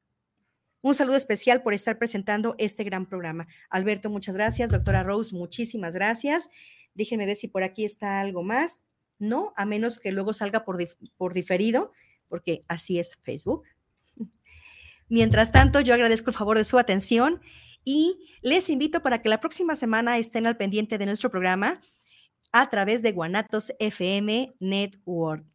un 0.81 0.93
saludo 0.93 1.15
especial 1.15 1.63
por 1.63 1.73
estar 1.73 1.97
presentando 1.97 2.55
este 2.57 2.83
gran 2.83 3.05
programa. 3.05 3.47
Alberto, 3.69 4.09
muchas 4.09 4.35
gracias. 4.35 4.71
Doctora 4.71 5.03
Rose, 5.03 5.33
muchísimas 5.33 5.95
gracias. 5.95 6.49
Déjenme 6.93 7.25
ver 7.25 7.37
si 7.37 7.47
por 7.47 7.63
aquí 7.63 7.85
está 7.85 8.19
algo 8.19 8.43
más. 8.43 8.83
No, 9.17 9.53
a 9.55 9.65
menos 9.65 9.99
que 9.99 10.11
luego 10.11 10.33
salga 10.33 10.65
por, 10.65 10.77
por 11.17 11.33
diferido 11.33 11.93
porque 12.27 12.63
así 12.67 12.99
es 12.99 13.15
Facebook. 13.15 13.63
Mientras 15.09 15.51
tanto, 15.51 15.79
yo 15.79 15.93
agradezco 15.93 16.29
el 16.29 16.35
favor 16.35 16.57
de 16.57 16.65
su 16.65 16.77
atención 16.77 17.41
y 17.83 18.19
les 18.41 18.69
invito 18.69 19.01
para 19.01 19.21
que 19.21 19.29
la 19.29 19.39
próxima 19.39 19.75
semana 19.75 20.17
estén 20.17 20.45
al 20.45 20.57
pendiente 20.57 20.97
de 20.97 21.05
nuestro 21.05 21.31
programa 21.31 21.79
a 22.51 22.69
través 22.69 23.01
de 23.01 23.13
Guanatos 23.13 23.71
FM 23.79 24.55
Network. 24.59 25.45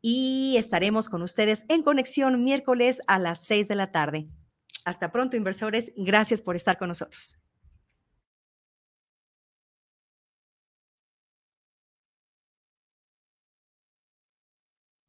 Y 0.00 0.56
estaremos 0.58 1.08
con 1.08 1.22
ustedes 1.22 1.64
en 1.68 1.82
conexión 1.82 2.42
miércoles 2.44 3.02
a 3.06 3.18
las 3.18 3.44
6 3.44 3.68
de 3.68 3.74
la 3.74 3.90
tarde. 3.90 4.28
Hasta 4.84 5.12
pronto, 5.12 5.36
inversores. 5.36 5.92
Gracias 5.96 6.42
por 6.42 6.56
estar 6.56 6.78
con 6.78 6.88
nosotros. 6.88 7.36